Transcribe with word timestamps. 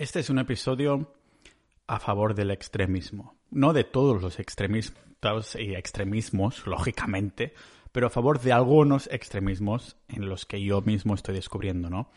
Este 0.00 0.20
es 0.20 0.30
un 0.30 0.38
episodio 0.38 1.12
a 1.86 2.00
favor 2.00 2.34
del 2.34 2.52
extremismo. 2.52 3.36
No 3.50 3.74
de 3.74 3.84
todos 3.84 4.22
los 4.22 4.38
extremistas 4.38 5.56
y 5.56 5.74
extremismos, 5.74 6.66
lógicamente, 6.66 7.52
pero 7.92 8.06
a 8.06 8.10
favor 8.10 8.40
de 8.40 8.54
algunos 8.54 9.10
extremismos 9.12 9.98
en 10.08 10.26
los 10.26 10.46
que 10.46 10.64
yo 10.64 10.80
mismo 10.80 11.14
estoy 11.14 11.34
descubriendo, 11.34 11.90
¿no? 11.90 12.08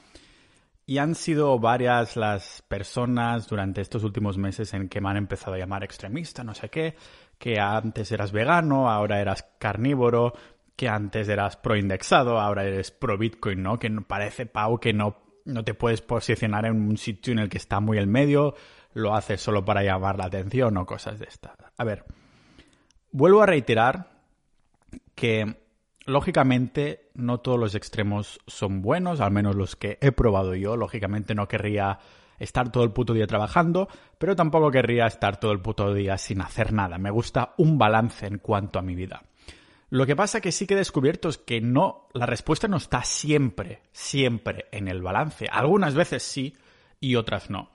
Y 0.85 0.99
han 0.99 1.13
sido 1.13 1.59
varias 1.59 2.15
las 2.15 2.61
personas 2.69 3.49
durante 3.49 3.81
estos 3.81 4.05
últimos 4.05 4.37
meses 4.37 4.73
en 4.73 4.87
que 4.87 5.01
me 5.01 5.09
han 5.09 5.17
empezado 5.17 5.55
a 5.55 5.59
llamar 5.59 5.83
extremista, 5.83 6.41
no 6.41 6.55
sé 6.55 6.69
qué, 6.69 6.95
que 7.37 7.59
antes 7.59 8.13
eras 8.13 8.31
vegano, 8.31 8.89
ahora 8.89 9.19
eras 9.19 9.45
carnívoro, 9.59 10.31
que 10.77 10.87
antes 10.87 11.27
eras 11.27 11.57
pro-indexado, 11.57 12.39
ahora 12.39 12.63
eres 12.63 12.91
pro-Bitcoin, 12.91 13.61
¿no? 13.61 13.77
Que 13.77 13.91
parece, 13.91 14.45
Pau, 14.45 14.79
que 14.79 14.93
no, 14.93 15.22
no 15.45 15.63
te 15.63 15.73
puedes 15.73 16.01
posicionar 16.01 16.65
en 16.65 16.81
un 16.81 16.97
sitio 16.97 17.33
en 17.33 17.39
el 17.39 17.49
que 17.49 17.57
está 17.57 17.79
muy 17.79 17.97
el 17.97 18.07
medio, 18.07 18.55
lo 18.93 19.15
haces 19.15 19.41
solo 19.41 19.65
para 19.65 19.83
llamar 19.83 20.17
la 20.17 20.25
atención 20.25 20.77
o 20.77 20.85
cosas 20.85 21.19
de 21.19 21.25
estas. 21.25 21.53
A 21.77 21.83
ver, 21.83 22.05
vuelvo 23.11 23.41
a 23.41 23.45
reiterar 23.45 24.11
que 25.15 25.57
lógicamente 26.05 27.09
no 27.13 27.39
todos 27.39 27.59
los 27.59 27.75
extremos 27.75 28.39
son 28.47 28.81
buenos, 28.81 29.21
al 29.21 29.31
menos 29.31 29.55
los 29.55 29.75
que 29.75 29.97
he 30.01 30.11
probado 30.11 30.55
yo. 30.55 30.77
Lógicamente 30.77 31.35
no 31.35 31.47
querría 31.47 31.99
estar 32.39 32.71
todo 32.71 32.83
el 32.83 32.91
puto 32.91 33.13
día 33.13 33.27
trabajando, 33.27 33.87
pero 34.17 34.35
tampoco 34.35 34.71
querría 34.71 35.05
estar 35.07 35.39
todo 35.39 35.51
el 35.51 35.61
puto 35.61 35.93
día 35.93 36.17
sin 36.17 36.41
hacer 36.41 36.73
nada. 36.73 36.97
Me 36.97 37.11
gusta 37.11 37.53
un 37.57 37.77
balance 37.77 38.25
en 38.25 38.39
cuanto 38.39 38.79
a 38.79 38.81
mi 38.81 38.95
vida. 38.95 39.23
Lo 39.93 40.07
que 40.07 40.15
pasa 40.15 40.41
que 40.41 40.51
sí 40.51 40.65
que 40.65 40.73
he 40.73 40.77
descubierto 40.77 41.29
es 41.29 41.37
que 41.37 41.61
no, 41.61 42.07
la 42.13 42.25
respuesta 42.25 42.67
no 42.67 42.77
está 42.77 43.03
siempre, 43.03 43.83
siempre 43.91 44.65
en 44.71 44.87
el 44.87 45.03
balance. 45.03 45.45
Algunas 45.51 45.93
veces 45.93 46.23
sí 46.23 46.57
y 46.99 47.13
otras 47.15 47.51
no. 47.51 47.69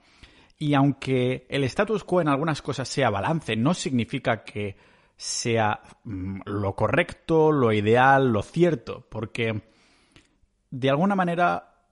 Y 0.57 0.73
aunque 0.73 1.47
el 1.47 1.63
status 1.63 2.03
quo 2.03 2.19
en 2.19 2.27
algunas 2.27 2.61
cosas 2.61 2.89
sea 2.89 3.09
balance, 3.09 3.55
no 3.55 3.73
significa 3.73 4.43
que 4.43 4.75
sea 5.15 5.79
mm, 6.03 6.41
lo 6.43 6.75
correcto, 6.75 7.53
lo 7.53 7.71
ideal, 7.71 8.33
lo 8.33 8.41
cierto, 8.41 9.07
porque 9.09 9.61
de 10.71 10.89
alguna 10.89 11.15
manera 11.15 11.85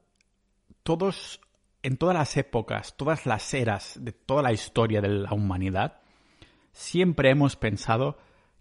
todos, 0.84 1.40
en 1.84 1.96
todas 1.96 2.18
las 2.18 2.36
épocas, 2.36 2.98
todas 2.98 3.26
las 3.26 3.54
eras 3.54 3.98
de 4.02 4.12
toda 4.12 4.42
la 4.42 4.52
historia 4.52 5.00
de 5.00 5.08
la 5.08 5.32
humanidad, 5.32 6.02
siempre 6.74 7.30
hemos 7.30 7.56
pensado 7.56 8.18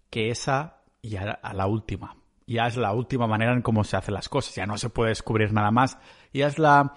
que 0.09 0.29
esa 0.29 0.76
ya 1.01 1.31
a 1.41 1.53
la 1.53 1.67
última, 1.67 2.17
ya 2.45 2.67
es 2.67 2.77
la 2.77 2.93
última 2.93 3.27
manera 3.27 3.53
en 3.53 3.61
cómo 3.61 3.83
se 3.83 3.97
hacen 3.97 4.13
las 4.13 4.29
cosas, 4.29 4.55
ya 4.55 4.65
no 4.65 4.77
se 4.77 4.89
puede 4.89 5.09
descubrir 5.09 5.53
nada 5.53 5.71
más, 5.71 5.97
ya 6.33 6.47
es 6.47 6.59
la 6.59 6.93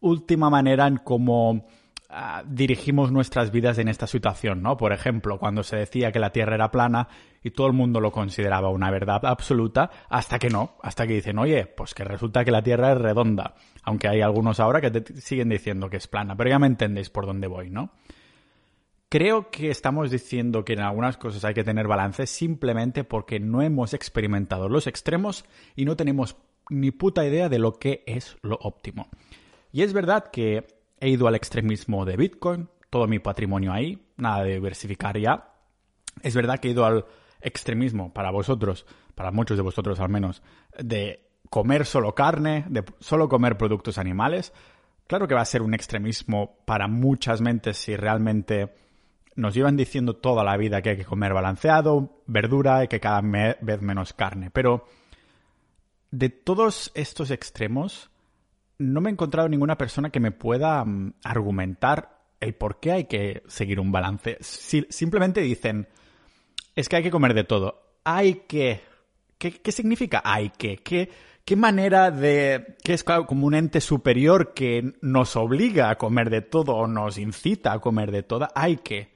última 0.00 0.50
manera 0.50 0.86
en 0.86 0.96
cómo 0.96 1.66
Ah, 2.14 2.42
dirigimos 2.46 3.10
nuestras 3.10 3.50
vidas 3.50 3.78
en 3.78 3.88
esta 3.88 4.06
situación, 4.06 4.60
¿no? 4.60 4.76
Por 4.76 4.92
ejemplo, 4.92 5.38
cuando 5.38 5.62
se 5.62 5.76
decía 5.76 6.12
que 6.12 6.18
la 6.18 6.28
Tierra 6.28 6.56
era 6.56 6.70
plana 6.70 7.08
y 7.42 7.52
todo 7.52 7.68
el 7.68 7.72
mundo 7.72 8.00
lo 8.00 8.12
consideraba 8.12 8.68
una 8.68 8.90
verdad 8.90 9.24
absoluta, 9.24 9.90
hasta 10.10 10.38
que 10.38 10.50
no, 10.50 10.74
hasta 10.82 11.06
que 11.06 11.14
dicen, 11.14 11.38
oye, 11.38 11.64
pues 11.64 11.94
que 11.94 12.04
resulta 12.04 12.44
que 12.44 12.50
la 12.50 12.62
Tierra 12.62 12.92
es 12.92 12.98
redonda, 12.98 13.54
aunque 13.82 14.08
hay 14.08 14.20
algunos 14.20 14.60
ahora 14.60 14.82
que 14.82 14.90
te 14.90 15.22
siguen 15.22 15.48
diciendo 15.48 15.88
que 15.88 15.96
es 15.96 16.06
plana, 16.06 16.36
pero 16.36 16.50
ya 16.50 16.58
me 16.58 16.66
entendéis 16.66 17.08
por 17.08 17.24
dónde 17.24 17.46
voy, 17.46 17.70
¿no? 17.70 17.92
Creo 19.12 19.50
que 19.50 19.68
estamos 19.68 20.10
diciendo 20.10 20.64
que 20.64 20.72
en 20.72 20.80
algunas 20.80 21.18
cosas 21.18 21.44
hay 21.44 21.52
que 21.52 21.64
tener 21.64 21.86
balance 21.86 22.26
simplemente 22.26 23.04
porque 23.04 23.40
no 23.40 23.60
hemos 23.60 23.92
experimentado 23.92 24.70
los 24.70 24.86
extremos 24.86 25.44
y 25.76 25.84
no 25.84 25.96
tenemos 25.96 26.38
ni 26.70 26.92
puta 26.92 27.22
idea 27.22 27.50
de 27.50 27.58
lo 27.58 27.74
que 27.74 28.04
es 28.06 28.38
lo 28.40 28.56
óptimo. 28.62 29.10
Y 29.70 29.82
es 29.82 29.92
verdad 29.92 30.30
que 30.30 30.66
he 30.98 31.10
ido 31.10 31.28
al 31.28 31.34
extremismo 31.34 32.06
de 32.06 32.16
Bitcoin, 32.16 32.70
todo 32.88 33.06
mi 33.06 33.18
patrimonio 33.18 33.74
ahí, 33.74 34.02
nada 34.16 34.44
de 34.44 34.54
diversificar 34.54 35.18
ya. 35.18 35.56
Es 36.22 36.34
verdad 36.34 36.58
que 36.58 36.68
he 36.68 36.70
ido 36.70 36.86
al 36.86 37.04
extremismo 37.42 38.14
para 38.14 38.30
vosotros, 38.30 38.86
para 39.14 39.30
muchos 39.30 39.58
de 39.58 39.62
vosotros 39.62 40.00
al 40.00 40.08
menos, 40.08 40.42
de 40.78 41.28
comer 41.50 41.84
solo 41.84 42.14
carne, 42.14 42.64
de 42.70 42.82
solo 43.00 43.28
comer 43.28 43.58
productos 43.58 43.98
animales. 43.98 44.54
Claro 45.06 45.28
que 45.28 45.34
va 45.34 45.42
a 45.42 45.44
ser 45.44 45.60
un 45.60 45.74
extremismo 45.74 46.62
para 46.64 46.88
muchas 46.88 47.42
mentes 47.42 47.76
si 47.76 47.94
realmente 47.94 48.80
nos 49.34 49.54
llevan 49.54 49.76
diciendo 49.76 50.16
toda 50.16 50.44
la 50.44 50.56
vida 50.56 50.82
que 50.82 50.90
hay 50.90 50.96
que 50.96 51.04
comer 51.04 51.32
balanceado, 51.32 52.22
verdura 52.26 52.84
y 52.84 52.88
que 52.88 53.00
cada 53.00 53.20
vez 53.22 53.82
menos 53.82 54.12
carne. 54.12 54.50
Pero 54.50 54.84
de 56.10 56.28
todos 56.28 56.92
estos 56.94 57.30
extremos, 57.30 58.10
no 58.78 59.00
me 59.00 59.10
he 59.10 59.12
encontrado 59.12 59.48
ninguna 59.48 59.78
persona 59.78 60.10
que 60.10 60.20
me 60.20 60.30
pueda 60.30 60.84
mm, 60.84 61.14
argumentar 61.24 62.22
el 62.40 62.54
por 62.54 62.80
qué 62.80 62.92
hay 62.92 63.04
que 63.04 63.42
seguir 63.46 63.80
un 63.80 63.92
balance. 63.92 64.36
simplemente 64.40 65.40
dicen, 65.40 65.88
es 66.74 66.88
que 66.88 66.96
hay 66.96 67.02
que 67.02 67.10
comer 67.10 67.34
de 67.34 67.44
todo. 67.44 67.98
Hay 68.04 68.42
que... 68.46 68.80
¿Qué, 69.38 69.72
significa 69.72 70.22
hay 70.24 70.50
que? 70.50 70.76
¿Qué, 70.76 71.10
¿Qué 71.44 71.56
manera 71.56 72.12
de... 72.12 72.76
que 72.84 72.92
es 72.94 73.02
como 73.02 73.46
un 73.46 73.54
ente 73.54 73.80
superior 73.80 74.54
que 74.54 74.94
nos 75.00 75.34
obliga 75.34 75.90
a 75.90 75.98
comer 75.98 76.30
de 76.30 76.42
todo 76.42 76.76
o 76.76 76.86
nos 76.86 77.18
incita 77.18 77.72
a 77.72 77.80
comer 77.80 78.12
de 78.12 78.22
todo? 78.22 78.48
Hay 78.54 78.76
que. 78.76 79.11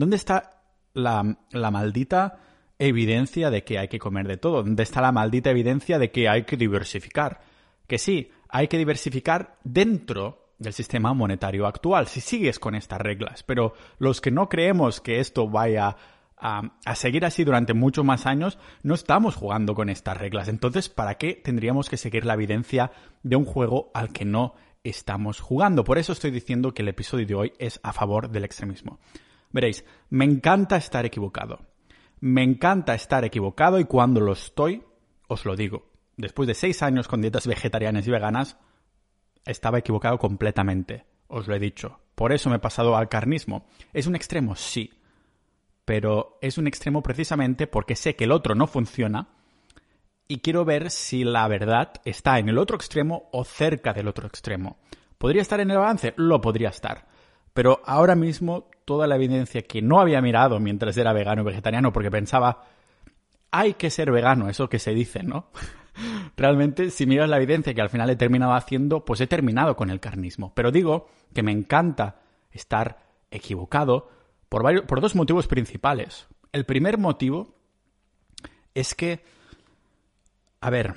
¿Dónde 0.00 0.16
está 0.16 0.62
la, 0.94 1.36
maldita 1.52 2.38
evidencia 2.78 3.50
de 3.50 3.64
que 3.64 3.78
hay 3.78 3.88
que 3.88 3.98
comer 3.98 4.26
de 4.26 4.38
todo? 4.38 4.62
¿Dónde 4.62 4.82
está 4.82 5.02
la 5.02 5.12
maldita 5.12 5.50
evidencia 5.50 5.98
de 5.98 6.10
que 6.10 6.26
hay 6.26 6.44
que 6.44 6.56
diversificar? 6.56 7.42
Que 7.86 7.98
sí, 7.98 8.30
hay 8.48 8.68
que 8.68 8.78
diversificar 8.78 9.58
dentro 9.62 10.54
del 10.56 10.72
sistema 10.72 11.12
monetario 11.12 11.66
actual, 11.66 12.06
si 12.06 12.22
sigues 12.22 12.58
con 12.58 12.74
estas 12.76 12.98
reglas. 12.98 13.42
Pero 13.42 13.74
los 13.98 14.22
que 14.22 14.30
no 14.30 14.48
creemos 14.48 15.02
que 15.02 15.20
esto 15.20 15.50
vaya 15.50 15.98
a, 16.38 16.94
seguir 16.94 17.26
así 17.26 17.44
durante 17.44 17.74
muchos 17.74 18.02
más 18.02 18.24
años, 18.24 18.58
no 18.82 18.94
estamos 18.94 19.34
jugando 19.34 19.74
con 19.74 19.90
estas 19.90 20.16
reglas. 20.16 20.48
Entonces, 20.48 20.88
¿para 20.88 21.18
qué 21.18 21.34
tendríamos 21.34 21.90
que 21.90 21.98
seguir 21.98 22.24
la 22.24 22.32
evidencia 22.32 22.90
de 23.22 23.36
un 23.36 23.44
juego 23.44 23.90
al 23.92 24.14
que 24.14 24.24
no 24.24 24.54
estamos 24.82 25.40
jugando? 25.40 25.84
Por 25.84 25.98
eso 25.98 26.14
estoy 26.14 26.30
diciendo 26.30 26.72
que 26.72 26.80
el 26.80 26.88
episodio 26.88 27.26
de 27.26 27.34
hoy 27.34 27.52
es 27.58 27.80
a 27.82 27.92
favor 27.92 28.30
del 28.30 28.44
extremismo. 28.44 28.98
Veréis, 29.50 29.84
me 30.08 30.24
encanta 30.24 30.76
estar 30.76 31.04
equivocado. 31.04 31.66
Me 32.20 32.42
encanta 32.42 32.94
estar 32.94 33.24
equivocado 33.24 33.80
y 33.80 33.84
cuando 33.84 34.20
lo 34.20 34.32
estoy, 34.32 34.82
os 35.28 35.44
lo 35.44 35.56
digo 35.56 35.90
después 36.20 36.46
de 36.46 36.54
seis 36.54 36.82
años 36.82 37.08
con 37.08 37.20
dietas 37.20 37.46
vegetarianas 37.46 38.06
y 38.06 38.10
veganas, 38.10 38.58
estaba 39.44 39.78
equivocado 39.78 40.18
completamente. 40.18 41.04
Os 41.28 41.48
lo 41.48 41.54
he 41.54 41.58
dicho. 41.58 42.00
Por 42.14 42.32
eso 42.32 42.50
me 42.50 42.56
he 42.56 42.60
pasado 42.60 42.96
al 42.96 43.08
carnismo. 43.08 43.66
¿Es 43.92 44.06
un 44.06 44.16
extremo? 44.16 44.54
Sí. 44.54 44.92
Pero 45.84 46.38
es 46.42 46.58
un 46.58 46.66
extremo 46.66 47.02
precisamente 47.02 47.66
porque 47.66 47.96
sé 47.96 48.14
que 48.16 48.24
el 48.24 48.32
otro 48.32 48.54
no 48.54 48.66
funciona 48.66 49.28
y 50.28 50.38
quiero 50.38 50.64
ver 50.64 50.90
si 50.90 51.24
la 51.24 51.48
verdad 51.48 51.92
está 52.04 52.38
en 52.38 52.48
el 52.48 52.58
otro 52.58 52.76
extremo 52.76 53.28
o 53.32 53.44
cerca 53.44 53.92
del 53.92 54.08
otro 54.08 54.26
extremo. 54.26 54.78
¿Podría 55.18 55.42
estar 55.42 55.60
en 55.60 55.70
el 55.70 55.78
balance? 55.78 56.14
Lo 56.16 56.40
podría 56.40 56.68
estar. 56.68 57.08
Pero 57.52 57.80
ahora 57.84 58.14
mismo 58.14 58.70
toda 58.90 59.06
la 59.06 59.14
evidencia 59.14 59.62
que 59.62 59.82
no 59.82 60.00
había 60.00 60.20
mirado 60.20 60.58
mientras 60.58 60.96
era 60.96 61.12
vegano 61.12 61.42
y 61.42 61.44
vegetariano 61.44 61.92
porque 61.92 62.10
pensaba 62.10 62.64
hay 63.52 63.74
que 63.74 63.88
ser 63.88 64.10
vegano, 64.10 64.48
eso 64.48 64.68
que 64.68 64.80
se 64.80 64.92
dice, 64.94 65.22
¿no? 65.22 65.46
Realmente, 66.36 66.90
si 66.90 67.06
miras 67.06 67.28
la 67.28 67.36
evidencia 67.36 67.72
que 67.72 67.80
al 67.80 67.88
final 67.88 68.10
he 68.10 68.16
terminado 68.16 68.52
haciendo, 68.52 69.04
pues 69.04 69.20
he 69.20 69.28
terminado 69.28 69.76
con 69.76 69.90
el 69.90 70.00
carnismo. 70.00 70.52
Pero 70.56 70.72
digo 70.72 71.06
que 71.32 71.44
me 71.44 71.52
encanta 71.52 72.16
estar 72.50 72.98
equivocado 73.30 74.10
por, 74.48 74.84
por 74.86 75.00
dos 75.00 75.14
motivos 75.14 75.46
principales. 75.46 76.26
El 76.50 76.64
primer 76.64 76.98
motivo 76.98 77.54
es 78.74 78.96
que, 78.96 79.22
a 80.60 80.68
ver, 80.68 80.96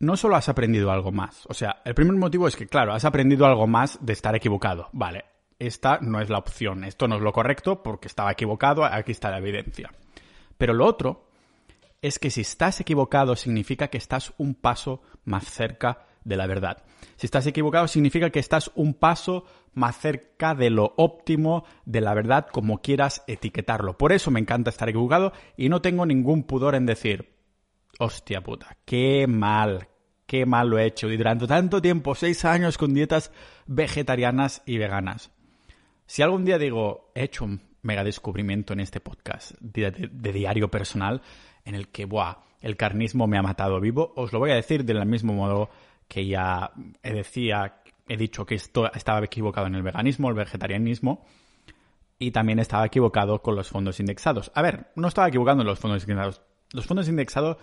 no 0.00 0.16
solo 0.16 0.34
has 0.34 0.48
aprendido 0.48 0.90
algo 0.90 1.12
más. 1.12 1.46
O 1.46 1.54
sea, 1.54 1.80
el 1.84 1.94
primer 1.94 2.16
motivo 2.16 2.48
es 2.48 2.56
que, 2.56 2.66
claro, 2.66 2.92
has 2.92 3.04
aprendido 3.04 3.46
algo 3.46 3.68
más 3.68 4.04
de 4.04 4.14
estar 4.14 4.34
equivocado. 4.34 4.88
Vale, 4.92 5.35
esta 5.58 5.98
no 6.00 6.20
es 6.20 6.28
la 6.28 6.38
opción, 6.38 6.84
esto 6.84 7.08
no 7.08 7.16
es 7.16 7.22
lo 7.22 7.32
correcto 7.32 7.82
porque 7.82 8.08
estaba 8.08 8.32
equivocado, 8.32 8.84
aquí 8.84 9.12
está 9.12 9.30
la 9.30 9.38
evidencia. 9.38 9.90
Pero 10.58 10.74
lo 10.74 10.86
otro 10.86 11.28
es 12.02 12.18
que 12.18 12.30
si 12.30 12.42
estás 12.42 12.80
equivocado 12.80 13.36
significa 13.36 13.88
que 13.88 13.98
estás 13.98 14.32
un 14.38 14.54
paso 14.54 15.02
más 15.24 15.44
cerca 15.44 16.06
de 16.24 16.36
la 16.36 16.46
verdad. 16.46 16.82
Si 17.16 17.26
estás 17.26 17.46
equivocado 17.46 17.88
significa 17.88 18.30
que 18.30 18.40
estás 18.40 18.70
un 18.74 18.94
paso 18.94 19.44
más 19.74 19.98
cerca 19.98 20.54
de 20.54 20.70
lo 20.70 20.94
óptimo, 20.96 21.64
de 21.84 22.00
la 22.00 22.14
verdad, 22.14 22.46
como 22.50 22.82
quieras 22.82 23.22
etiquetarlo. 23.26 23.96
Por 23.96 24.12
eso 24.12 24.30
me 24.30 24.40
encanta 24.40 24.70
estar 24.70 24.88
equivocado 24.88 25.32
y 25.56 25.68
no 25.68 25.80
tengo 25.80 26.04
ningún 26.04 26.44
pudor 26.44 26.74
en 26.74 26.86
decir, 26.86 27.34
hostia 27.98 28.42
puta, 28.42 28.76
qué 28.84 29.26
mal, 29.28 29.88
qué 30.26 30.46
mal 30.46 30.68
lo 30.68 30.78
he 30.78 30.86
hecho. 30.86 31.08
Y 31.08 31.16
durante 31.16 31.46
tanto 31.46 31.80
tiempo, 31.80 32.14
seis 32.14 32.44
años 32.44 32.76
con 32.76 32.92
dietas 32.92 33.30
vegetarianas 33.66 34.62
y 34.66 34.78
veganas. 34.78 35.30
Si 36.06 36.22
algún 36.22 36.44
día 36.44 36.58
digo, 36.58 37.10
he 37.14 37.24
hecho 37.24 37.44
un 37.44 37.60
mega 37.82 38.04
descubrimiento 38.04 38.72
en 38.72 38.80
este 38.80 39.00
podcast 39.00 39.52
de, 39.60 39.90
de 39.90 40.32
diario 40.32 40.70
personal, 40.70 41.22
en 41.64 41.74
el 41.74 41.88
que, 41.88 42.04
buah, 42.04 42.38
el 42.60 42.76
carnismo 42.76 43.26
me 43.26 43.38
ha 43.38 43.42
matado 43.42 43.80
vivo, 43.80 44.12
os 44.16 44.32
lo 44.32 44.38
voy 44.38 44.50
a 44.50 44.54
decir 44.54 44.84
del 44.84 45.04
mismo 45.06 45.34
modo 45.34 45.68
que 46.08 46.26
ya 46.26 46.72
decía 47.02 47.82
he 48.08 48.16
dicho 48.16 48.46
que 48.46 48.54
esto 48.54 48.92
estaba 48.92 49.24
equivocado 49.24 49.66
en 49.66 49.74
el 49.74 49.82
veganismo, 49.82 50.28
el 50.28 50.34
vegetarianismo, 50.34 51.24
y 52.18 52.30
también 52.30 52.58
estaba 52.58 52.86
equivocado 52.86 53.42
con 53.42 53.56
los 53.56 53.68
fondos 53.68 54.00
indexados. 54.00 54.50
A 54.54 54.62
ver, 54.62 54.92
no 54.94 55.08
estaba 55.08 55.28
equivocado 55.28 55.60
en 55.60 55.66
los 55.66 55.78
fondos 55.78 56.02
indexados. 56.02 56.42
Los 56.72 56.86
fondos 56.86 57.08
indexados 57.08 57.58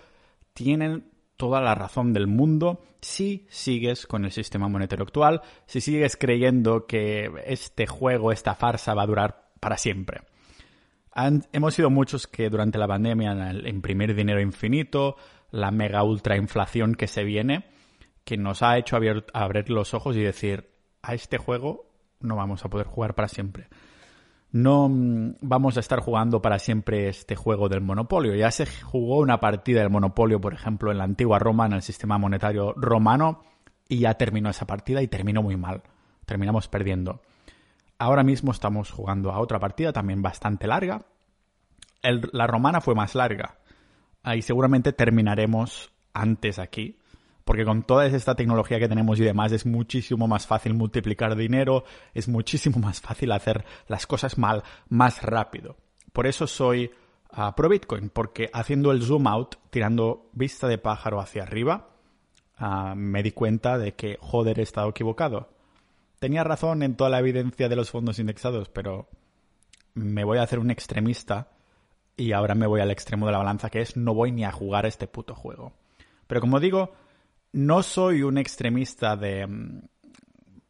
tienen 0.52 1.10
toda 1.36 1.60
la 1.60 1.74
razón 1.74 2.12
del 2.12 2.26
mundo 2.26 2.82
si 3.00 3.46
sigues 3.50 4.06
con 4.06 4.24
el 4.24 4.32
sistema 4.32 4.68
monetario 4.68 5.04
actual, 5.04 5.42
si 5.66 5.80
sigues 5.80 6.16
creyendo 6.16 6.86
que 6.86 7.30
este 7.46 7.86
juego, 7.86 8.32
esta 8.32 8.54
farsa 8.54 8.94
va 8.94 9.02
a 9.02 9.06
durar 9.06 9.50
para 9.60 9.76
siempre. 9.76 10.22
hemos 11.52 11.74
sido 11.74 11.90
muchos 11.90 12.26
que 12.26 12.48
durante 12.48 12.78
la 12.78 12.88
pandemia 12.88 13.32
al 13.32 13.66
imprimir 13.68 14.14
dinero 14.14 14.40
infinito, 14.40 15.16
la 15.50 15.70
mega 15.70 16.02
ultra 16.02 16.36
inflación 16.36 16.94
que 16.94 17.06
se 17.06 17.24
viene, 17.24 17.66
que 18.24 18.36
nos 18.36 18.62
ha 18.62 18.78
hecho 18.78 18.96
abrir 18.96 19.70
los 19.70 19.92
ojos 19.92 20.16
y 20.16 20.20
decir, 20.20 20.70
a 21.02 21.14
este 21.14 21.36
juego 21.36 21.90
no 22.20 22.36
vamos 22.36 22.64
a 22.64 22.70
poder 22.70 22.86
jugar 22.86 23.14
para 23.14 23.28
siempre 23.28 23.68
no 24.54 24.88
mm, 24.88 25.38
vamos 25.40 25.76
a 25.76 25.80
estar 25.80 25.98
jugando 25.98 26.40
para 26.40 26.60
siempre 26.60 27.08
este 27.08 27.34
juego 27.34 27.68
del 27.68 27.80
monopolio. 27.80 28.36
Ya 28.36 28.52
se 28.52 28.66
jugó 28.66 29.18
una 29.18 29.40
partida 29.40 29.80
del 29.80 29.90
monopolio, 29.90 30.40
por 30.40 30.54
ejemplo, 30.54 30.92
en 30.92 30.98
la 30.98 31.04
antigua 31.04 31.40
Roma, 31.40 31.66
en 31.66 31.72
el 31.72 31.82
sistema 31.82 32.18
monetario 32.18 32.72
romano, 32.76 33.42
y 33.88 33.98
ya 33.98 34.14
terminó 34.14 34.50
esa 34.50 34.64
partida 34.64 35.02
y 35.02 35.08
terminó 35.08 35.42
muy 35.42 35.56
mal. 35.56 35.82
Terminamos 36.24 36.68
perdiendo. 36.68 37.20
Ahora 37.98 38.22
mismo 38.22 38.52
estamos 38.52 38.92
jugando 38.92 39.32
a 39.32 39.40
otra 39.40 39.58
partida 39.58 39.92
también 39.92 40.22
bastante 40.22 40.68
larga. 40.68 41.04
la 42.02 42.46
romana 42.46 42.80
fue 42.80 42.94
más 42.94 43.16
larga. 43.16 43.56
Ahí 44.22 44.40
seguramente 44.40 44.92
terminaremos 44.92 45.90
antes 46.12 46.60
aquí 46.60 46.96
porque 47.44 47.64
con 47.64 47.82
toda 47.82 48.06
esta 48.06 48.34
tecnología 48.34 48.78
que 48.78 48.88
tenemos 48.88 49.20
y 49.20 49.24
demás 49.24 49.52
es 49.52 49.66
muchísimo 49.66 50.26
más 50.26 50.46
fácil 50.46 50.74
multiplicar 50.74 51.36
dinero, 51.36 51.84
es 52.14 52.28
muchísimo 52.28 52.78
más 52.78 53.00
fácil 53.00 53.32
hacer 53.32 53.64
las 53.86 54.06
cosas 54.06 54.38
mal 54.38 54.62
más 54.88 55.22
rápido. 55.22 55.76
Por 56.12 56.26
eso 56.26 56.46
soy 56.46 56.90
ah, 57.30 57.54
pro 57.54 57.68
Bitcoin, 57.68 58.08
porque 58.08 58.48
haciendo 58.52 58.92
el 58.92 59.02
zoom 59.02 59.26
out, 59.26 59.56
tirando 59.70 60.30
vista 60.32 60.68
de 60.68 60.78
pájaro 60.78 61.20
hacia 61.20 61.42
arriba, 61.42 61.90
ah, 62.56 62.94
me 62.96 63.22
di 63.22 63.32
cuenta 63.32 63.76
de 63.78 63.94
que, 63.94 64.16
joder, 64.20 64.58
he 64.58 64.62
estado 64.62 64.88
equivocado. 64.88 65.50
Tenía 66.18 66.44
razón 66.44 66.82
en 66.82 66.96
toda 66.96 67.10
la 67.10 67.18
evidencia 67.18 67.68
de 67.68 67.76
los 67.76 67.90
fondos 67.90 68.18
indexados, 68.18 68.70
pero 68.70 69.08
me 69.92 70.24
voy 70.24 70.38
a 70.38 70.42
hacer 70.42 70.58
un 70.58 70.70
extremista 70.70 71.48
y 72.16 72.32
ahora 72.32 72.54
me 72.54 72.66
voy 72.66 72.80
al 72.80 72.90
extremo 72.90 73.26
de 73.26 73.32
la 73.32 73.38
balanza, 73.38 73.68
que 73.68 73.80
es 73.80 73.96
no 73.96 74.14
voy 74.14 74.32
ni 74.32 74.44
a 74.44 74.52
jugar 74.52 74.86
este 74.86 75.06
puto 75.06 75.34
juego. 75.34 75.72
Pero 76.26 76.40
como 76.40 76.60
digo, 76.60 76.92
no 77.54 77.84
soy 77.84 78.22
un 78.22 78.36
extremista 78.36 79.16
de... 79.16 79.46
Mm, 79.46 79.82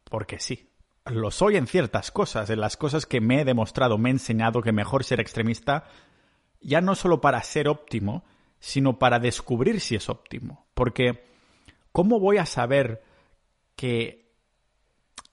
porque 0.04 0.38
sí. 0.38 0.68
Lo 1.06 1.30
soy 1.30 1.56
en 1.56 1.66
ciertas 1.66 2.10
cosas, 2.10 2.48
en 2.50 2.60
las 2.60 2.76
cosas 2.76 3.06
que 3.06 3.20
me 3.20 3.40
he 3.40 3.44
demostrado, 3.44 3.98
me 3.98 4.10
he 4.10 4.12
enseñado 4.12 4.62
que 4.62 4.72
mejor 4.72 5.02
ser 5.02 5.18
extremista, 5.18 5.84
ya 6.60 6.80
no 6.80 6.94
solo 6.94 7.20
para 7.20 7.42
ser 7.42 7.68
óptimo, 7.68 8.24
sino 8.58 8.98
para 8.98 9.18
descubrir 9.18 9.80
si 9.80 9.96
es 9.96 10.08
óptimo. 10.08 10.66
Porque, 10.74 11.24
¿cómo 11.90 12.20
voy 12.20 12.36
a 12.36 12.46
saber 12.46 13.02
que 13.76 14.30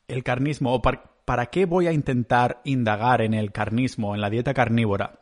el 0.08 0.24
carnismo, 0.24 0.74
o 0.74 0.82
para, 0.82 1.04
para 1.26 1.48
qué 1.48 1.66
voy 1.66 1.88
a 1.88 1.94
intentar 1.94 2.62
indagar 2.64 3.22
en 3.22 3.34
el 3.34 3.52
carnismo, 3.52 4.16
en 4.16 4.22
la 4.22 4.30
dieta 4.30 4.54
carnívora? 4.54 5.20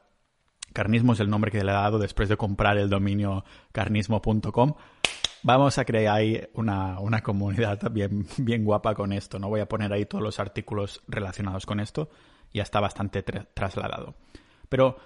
Carnismo 0.73 1.13
es 1.13 1.19
el 1.19 1.29
nombre 1.29 1.51
que 1.51 1.63
le 1.63 1.71
he 1.71 1.75
dado 1.75 1.97
después 1.97 2.29
de 2.29 2.37
comprar 2.37 2.77
el 2.77 2.89
dominio 2.89 3.43
carnismo.com 3.71 4.75
Vamos 5.41 5.77
a 5.77 5.85
crear 5.85 6.17
ahí 6.17 6.41
una, 6.53 6.99
una 6.99 7.21
comunidad 7.21 7.79
bien, 7.91 8.27
bien 8.37 8.65
guapa 8.65 8.93
con 8.93 9.13
esto. 9.13 9.39
No 9.39 9.49
voy 9.49 9.61
a 9.61 9.69
poner 9.69 9.93
ahí 9.93 10.05
todos 10.05 10.23
los 10.23 10.39
artículos 10.39 11.01
relacionados 11.07 11.65
con 11.65 11.79
esto. 11.79 12.09
Ya 12.53 12.63
está 12.63 12.79
bastante 12.79 13.23
trasladado. 13.23 14.15
Pero, 14.67 14.97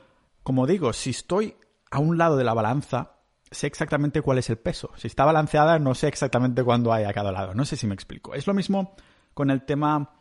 como 0.41 0.65
digo, 0.65 0.93
si 0.93 1.11
estoy 1.11 1.55
a 1.91 1.99
un 1.99 2.17
lado 2.17 2.37
de 2.37 2.43
la 2.43 2.53
balanza, 2.53 3.17
sé 3.51 3.67
exactamente 3.67 4.21
cuál 4.21 4.39
es 4.39 4.49
el 4.49 4.57
peso. 4.57 4.91
Si 4.95 5.07
está 5.07 5.25
balanceada, 5.25 5.77
no 5.77 5.93
sé 5.93 6.07
exactamente 6.07 6.63
cuándo 6.63 6.91
hay 6.91 7.03
a 7.03 7.13
cada 7.13 7.31
lado. 7.31 7.53
No 7.53 7.65
sé 7.65 7.75
si 7.75 7.85
me 7.85 7.93
explico. 7.93 8.33
Es 8.33 8.47
lo 8.47 8.53
mismo 8.53 8.95
con 9.33 9.51
el 9.51 9.63
tema... 9.63 10.15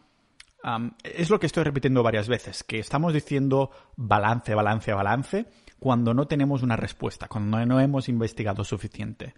es 1.03 1.31
lo 1.31 1.41
que 1.41 1.47
estoy 1.47 1.65
repitiendo 1.65 2.03
varias 2.03 2.29
veces, 2.29 2.65
que 2.65 2.79
estamos 2.79 3.15
diciendo 3.15 3.70
balance, 3.97 4.55
balance, 4.55 4.93
balance, 4.93 5.47
cuando 5.79 6.12
no 6.12 6.26
tenemos 6.26 6.62
una 6.62 6.76
respuesta, 6.76 7.29
cuando 7.29 7.65
no 7.65 7.81
hemos 7.81 8.08
investigado 8.08 8.62
suficiente 8.62 9.35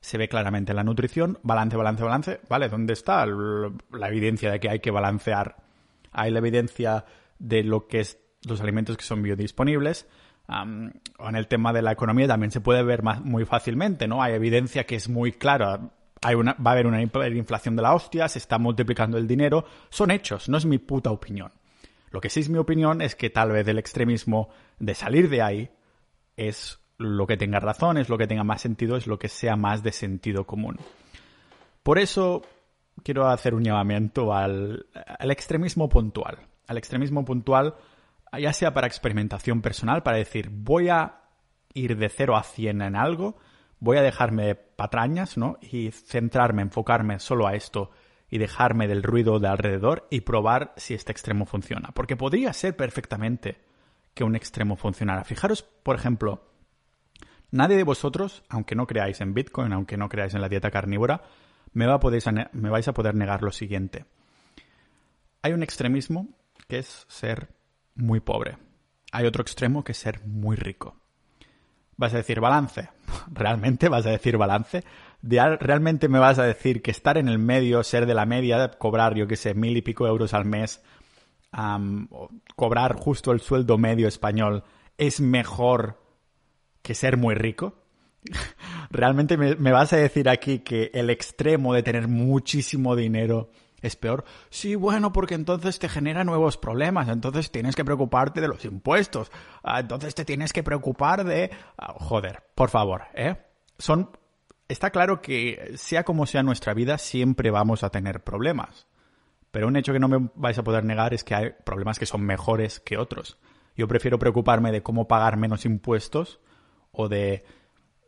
se 0.00 0.18
ve 0.18 0.28
claramente 0.28 0.72
en 0.72 0.76
la 0.76 0.84
nutrición, 0.84 1.38
balance, 1.42 1.76
balance, 1.76 2.02
balance, 2.02 2.40
¿vale? 2.48 2.68
¿Dónde 2.68 2.94
está 2.94 3.26
la 3.26 4.08
evidencia 4.08 4.50
de 4.50 4.60
que 4.60 4.70
hay 4.70 4.80
que 4.80 4.90
balancear? 4.90 5.56
Hay 6.12 6.30
la 6.30 6.38
evidencia 6.38 7.04
de 7.38 7.62
lo 7.62 7.86
que 7.86 8.00
es 8.00 8.18
los 8.44 8.60
alimentos 8.60 8.96
que 8.96 9.04
son 9.04 9.22
biodisponibles. 9.22 10.06
en 10.48 11.36
el 11.36 11.46
tema 11.46 11.72
de 11.72 11.82
la 11.82 11.92
economía 11.92 12.26
también 12.26 12.50
se 12.50 12.60
puede 12.60 12.82
ver 12.82 13.02
muy 13.02 13.44
fácilmente, 13.44 14.08
¿no? 14.08 14.22
Hay 14.22 14.34
evidencia 14.34 14.84
que 14.84 14.96
es 14.96 15.08
muy 15.08 15.32
clara. 15.32 15.90
Hay 16.22 16.34
una, 16.34 16.54
va 16.54 16.70
a 16.70 16.74
haber 16.74 16.86
una 16.86 17.02
inflación 17.02 17.76
de 17.76 17.82
la 17.82 17.94
hostia, 17.94 18.28
se 18.28 18.38
está 18.38 18.58
multiplicando 18.58 19.18
el 19.18 19.26
dinero. 19.26 19.64
Son 19.90 20.10
hechos, 20.10 20.48
no 20.48 20.56
es 20.56 20.66
mi 20.66 20.78
puta 20.78 21.10
opinión. 21.10 21.52
Lo 22.10 22.20
que 22.20 22.30
sí 22.30 22.40
es 22.40 22.48
mi 22.48 22.58
opinión 22.58 23.02
es 23.02 23.14
que 23.14 23.30
tal 23.30 23.52
vez 23.52 23.68
el 23.68 23.78
extremismo 23.78 24.48
de 24.78 24.94
salir 24.94 25.28
de 25.28 25.42
ahí 25.42 25.70
es 26.36 26.79
lo 27.00 27.26
que 27.26 27.38
tenga 27.38 27.60
razón, 27.60 27.96
es 27.96 28.10
lo 28.10 28.18
que 28.18 28.26
tenga 28.26 28.44
más 28.44 28.60
sentido, 28.60 28.96
es 28.96 29.06
lo 29.06 29.18
que 29.18 29.28
sea 29.28 29.56
más 29.56 29.82
de 29.82 29.90
sentido 29.90 30.46
común. 30.46 30.76
Por 31.82 31.98
eso 31.98 32.42
quiero 33.02 33.26
hacer 33.26 33.54
un 33.54 33.64
llamamiento 33.64 34.34
al, 34.34 34.86
extremismo 35.18 35.88
puntual. 35.88 36.40
Al 36.66 36.76
extremismo 36.76 37.24
puntual, 37.24 37.74
ya 38.38 38.52
sea 38.52 38.74
para 38.74 38.86
experimentación 38.86 39.62
personal, 39.62 40.02
para 40.02 40.18
decir, 40.18 40.50
voy 40.52 40.90
a 40.90 41.22
ir 41.72 41.96
de 41.96 42.10
0 42.10 42.36
a 42.36 42.42
100 42.42 42.82
en 42.82 42.96
algo, 42.96 43.38
voy 43.78 43.96
a 43.96 44.02
dejarme 44.02 44.44
de 44.44 44.54
patrañas, 44.54 45.38
¿no? 45.38 45.56
Y 45.62 45.92
centrarme, 45.92 46.60
enfocarme 46.60 47.18
solo 47.18 47.46
a 47.46 47.54
esto 47.54 47.90
y 48.28 48.36
dejarme 48.36 48.88
del 48.88 49.02
ruido 49.02 49.40
de 49.40 49.48
alrededor 49.48 50.06
y 50.10 50.20
probar 50.20 50.74
si 50.76 50.92
este 50.92 51.12
extremo 51.12 51.46
funciona. 51.46 51.92
Porque 51.94 52.16
podría 52.16 52.52
ser 52.52 52.76
perfectamente 52.76 53.56
que 54.12 54.22
un 54.22 54.36
extremo 54.36 54.76
funcionara. 54.76 55.24
Fijaros, 55.24 55.62
por 55.62 55.96
ejemplo, 55.96 56.49
Nadie 57.50 57.76
de 57.76 57.84
vosotros, 57.84 58.44
aunque 58.48 58.74
no 58.74 58.86
creáis 58.86 59.20
en 59.20 59.34
Bitcoin, 59.34 59.72
aunque 59.72 59.96
no 59.96 60.08
creáis 60.08 60.34
en 60.34 60.40
la 60.40 60.48
dieta 60.48 60.70
carnívora, 60.70 61.22
me, 61.72 61.86
va 61.86 61.94
a 61.94 62.48
me 62.52 62.70
vais 62.70 62.88
a 62.88 62.94
poder 62.94 63.14
negar 63.14 63.42
lo 63.42 63.52
siguiente. 63.52 64.04
Hay 65.42 65.52
un 65.52 65.62
extremismo 65.62 66.28
que 66.68 66.78
es 66.78 67.06
ser 67.08 67.48
muy 67.94 68.20
pobre. 68.20 68.58
Hay 69.12 69.26
otro 69.26 69.42
extremo 69.42 69.82
que 69.82 69.92
es 69.92 69.98
ser 69.98 70.24
muy 70.26 70.56
rico. 70.56 70.96
¿Vas 71.96 72.14
a 72.14 72.18
decir 72.18 72.40
balance? 72.40 72.88
¿Realmente 73.32 73.88
vas 73.88 74.06
a 74.06 74.10
decir 74.10 74.36
balance? 74.36 74.84
¿Realmente 75.22 76.08
me 76.08 76.18
vas 76.18 76.38
a 76.38 76.44
decir 76.44 76.80
que 76.82 76.90
estar 76.90 77.18
en 77.18 77.28
el 77.28 77.38
medio, 77.38 77.82
ser 77.82 78.06
de 78.06 78.14
la 78.14 78.26
media, 78.26 78.70
cobrar, 78.78 79.14
yo 79.14 79.26
qué 79.26 79.36
sé, 79.36 79.54
mil 79.54 79.76
y 79.76 79.82
pico 79.82 80.06
euros 80.06 80.32
al 80.32 80.46
mes, 80.46 80.82
cobrar 82.56 82.94
justo 82.94 83.32
el 83.32 83.40
sueldo 83.40 83.76
medio 83.76 84.08
español, 84.08 84.64
es 84.96 85.20
mejor 85.20 85.99
que 86.82 86.94
ser 86.94 87.16
muy 87.16 87.34
rico. 87.34 87.74
¿Realmente 88.90 89.36
me, 89.36 89.72
vas 89.72 89.92
a 89.92 89.96
decir 89.96 90.28
aquí 90.28 90.60
que 90.60 90.90
el 90.94 91.10
extremo 91.10 91.74
de 91.74 91.82
tener 91.82 92.08
muchísimo 92.08 92.96
dinero 92.96 93.50
es 93.80 93.96
peor? 93.96 94.24
Sí, 94.50 94.74
bueno, 94.74 95.12
porque 95.12 95.34
entonces 95.34 95.78
te 95.78 95.88
genera 95.88 96.24
nuevos 96.24 96.58
problemas, 96.58 97.08
entonces 97.08 97.50
tienes 97.50 97.76
que 97.76 97.84
preocuparte 97.84 98.40
de 98.40 98.48
los 98.48 98.64
impuestos, 98.64 99.30
ah, 99.62 99.80
entonces 99.80 100.14
te 100.14 100.24
tienes 100.24 100.52
que 100.52 100.62
preocupar 100.62 101.24
de... 101.24 101.50
Ah, 101.78 101.94
joder, 101.96 102.42
por 102.54 102.70
favor, 102.70 103.04
¿eh? 103.14 103.36
Son... 103.78 104.10
Está 104.68 104.90
claro 104.90 105.20
que 105.20 105.72
sea 105.76 106.04
como 106.04 106.26
sea 106.26 106.44
nuestra 106.44 106.74
vida, 106.74 106.96
siempre 106.98 107.50
vamos 107.50 107.82
a 107.82 107.90
tener 107.90 108.22
problemas. 108.22 108.86
Pero 109.50 109.66
un 109.66 109.76
hecho 109.76 109.92
que 109.92 109.98
no 109.98 110.06
me 110.06 110.30
vais 110.36 110.58
a 110.58 110.62
poder 110.62 110.84
negar 110.84 111.12
es 111.12 111.24
que 111.24 111.34
hay 111.34 111.50
problemas 111.64 111.98
que 111.98 112.06
son 112.06 112.22
mejores 112.22 112.78
que 112.78 112.96
otros. 112.96 113.36
Yo 113.76 113.88
prefiero 113.88 114.20
preocuparme 114.20 114.70
de 114.70 114.82
cómo 114.82 115.08
pagar 115.08 115.36
menos 115.36 115.64
impuestos 115.64 116.40
o 116.92 117.08
de 117.08 117.44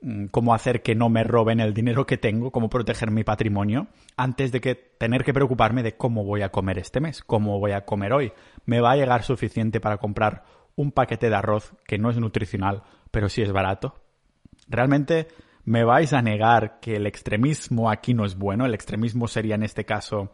mm, 0.00 0.26
cómo 0.26 0.54
hacer 0.54 0.82
que 0.82 0.94
no 0.94 1.08
me 1.08 1.24
roben 1.24 1.60
el 1.60 1.74
dinero 1.74 2.06
que 2.06 2.18
tengo, 2.18 2.50
cómo 2.50 2.68
proteger 2.68 3.10
mi 3.10 3.24
patrimonio, 3.24 3.88
antes 4.16 4.52
de 4.52 4.60
que 4.60 4.74
tener 4.74 5.24
que 5.24 5.34
preocuparme 5.34 5.82
de 5.82 5.96
cómo 5.96 6.24
voy 6.24 6.42
a 6.42 6.50
comer 6.50 6.78
este 6.78 7.00
mes, 7.00 7.22
cómo 7.22 7.58
voy 7.58 7.72
a 7.72 7.84
comer 7.84 8.12
hoy. 8.12 8.32
¿Me 8.66 8.80
va 8.80 8.92
a 8.92 8.96
llegar 8.96 9.22
suficiente 9.22 9.80
para 9.80 9.98
comprar 9.98 10.44
un 10.76 10.92
paquete 10.92 11.28
de 11.28 11.36
arroz 11.36 11.74
que 11.86 11.98
no 11.98 12.10
es 12.10 12.18
nutricional, 12.18 12.82
pero 13.10 13.28
sí 13.28 13.42
es 13.42 13.52
barato? 13.52 13.94
¿Realmente 14.68 15.28
me 15.64 15.84
vais 15.84 16.12
a 16.12 16.22
negar 16.22 16.80
que 16.80 16.96
el 16.96 17.06
extremismo 17.06 17.90
aquí 17.90 18.14
no 18.14 18.24
es 18.24 18.36
bueno? 18.36 18.66
El 18.66 18.74
extremismo 18.74 19.28
sería 19.28 19.54
en 19.54 19.62
este 19.62 19.84
caso 19.84 20.32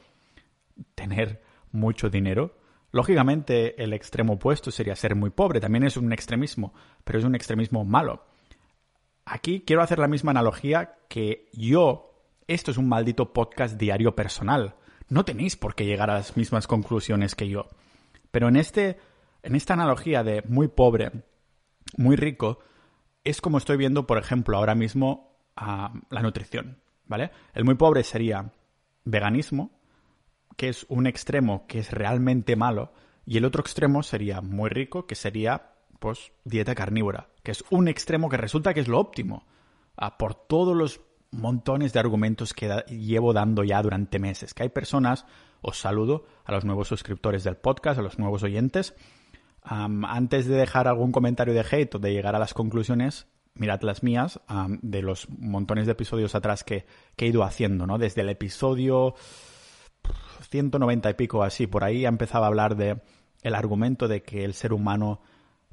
tener 0.95 1.43
mucho 1.73 2.09
dinero. 2.09 2.57
Lógicamente 2.91 3.83
el 3.83 3.93
extremo 3.93 4.35
opuesto 4.35 4.71
sería 4.71 4.97
ser 4.97 5.15
muy 5.15 5.31
pobre, 5.31 5.61
también 5.61 5.85
es 5.85 5.97
un 5.97 6.13
extremismo, 6.13 6.73
pero 7.05 7.19
es 7.19 7.25
un 7.25 7.35
extremismo 7.35 7.85
malo. 7.85 8.25
Aquí 9.31 9.63
quiero 9.67 9.83
hacer 9.83 9.99
la 9.99 10.09
misma 10.09 10.31
analogía 10.31 10.97
que 11.09 11.51
yo, 11.53 12.15
esto 12.47 12.71
es 12.71 12.79
un 12.79 12.89
maldito 12.89 13.35
podcast 13.35 13.79
diario 13.79 14.15
personal. 14.15 14.75
no 15.11 15.25
tenéis 15.25 15.57
por 15.57 15.75
qué 15.75 15.85
llegar 15.87 16.11
a 16.11 16.15
las 16.15 16.37
mismas 16.37 16.67
conclusiones 16.67 17.35
que 17.35 17.49
yo. 17.49 17.69
Pero 18.31 18.49
en, 18.49 18.57
este, 18.57 18.99
en 19.43 19.55
esta 19.55 19.75
analogía 19.75 20.23
de 20.23 20.43
muy 20.49 20.69
pobre, 20.69 21.13
muy 21.97 22.17
rico, 22.17 22.61
es 23.25 23.41
como 23.41 23.59
estoy 23.59 23.77
viendo, 23.77 24.07
por 24.07 24.19
ejemplo, 24.19 24.57
ahora 24.57 24.75
mismo 24.75 25.37
la 25.57 26.23
nutrición, 26.23 26.79
¿vale? 27.07 27.31
El 27.53 27.65
muy 27.65 27.75
pobre 27.75 28.05
sería 28.05 28.53
veganismo, 29.05 29.81
que 30.57 30.69
es 30.69 30.87
un 30.89 31.07
extremo 31.07 31.67
que 31.67 31.81
es 31.81 31.91
realmente 31.93 32.57
malo, 32.57 32.93
y 33.27 33.37
el 33.37 33.45
otro 33.45 33.61
extremo 33.61 34.03
sería 34.03 34.41
muy 34.41 34.71
rico, 34.71 35.07
que 35.07 35.15
sería, 35.15 35.73
pues, 35.99 36.33
dieta 36.45 36.75
carnívora, 36.75 37.29
que 37.43 37.53
es 37.53 37.65
un 37.71 37.89
extremo 37.89 38.29
que 38.29 38.37
resulta 38.37 38.75
que 38.75 38.81
es 38.81 38.89
lo 38.89 38.99
óptimo, 38.99 39.47
por 40.19 40.35
todos 40.35 40.77
los 40.77 41.01
montones 41.31 41.93
de 41.93 42.01
argumentos 42.01 42.55
que 42.55 42.69
llevo 42.89 43.33
dando 43.33 43.65
ya 43.65 43.83
durante 43.83 44.19
meses. 44.19 44.55
Que 44.55 44.65
hay 44.65 44.69
personas, 44.69 45.27
os 45.61 45.79
saludo 45.79 46.27
a 46.45 46.53
los 46.53 46.65
nuevos 46.65 46.89
suscriptores 46.89 47.45
del 47.45 47.57
podcast, 47.57 47.99
a 47.99 48.03
los 48.03 48.19
nuevos 48.19 48.43
oyentes. 48.43 48.95
antes 49.63 50.47
de 50.47 50.57
dejar 50.57 50.89
algún 50.89 51.13
comentario 51.13 51.53
de 51.53 51.65
hate 51.71 51.97
o 51.97 51.99
de 51.99 52.13
llegar 52.13 52.35
a 52.35 52.39
las 52.39 52.55
conclusiones, 52.55 53.27
mirad 53.55 53.83
las 53.83 54.03
mías 54.03 54.41
de 54.83 55.03
los 55.03 55.29
montones 55.29 55.87
de 55.87 55.93
episodios 55.93 56.35
atrás 56.35 56.65
que, 56.65 56.87
que, 57.17 57.27
he 57.27 57.29
ido 57.29 57.43
haciendo, 57.43 57.87
¿no? 57.87 57.99
Desde 57.99 58.23
el 58.23 58.29
episodio 58.31 59.15
190 60.49 61.11
y 61.11 61.15
pico 61.15 61.43
así, 61.43 61.67
por 61.67 61.85
ahí 61.85 62.07
empezaba 62.07 62.47
a 62.47 62.49
hablar 62.49 62.77
de 62.77 63.03
el 63.43 63.55
argumento 63.55 64.09
de 64.09 64.23
que 64.23 64.45
el 64.45 64.55
ser 64.55 64.73
humano 64.73 65.21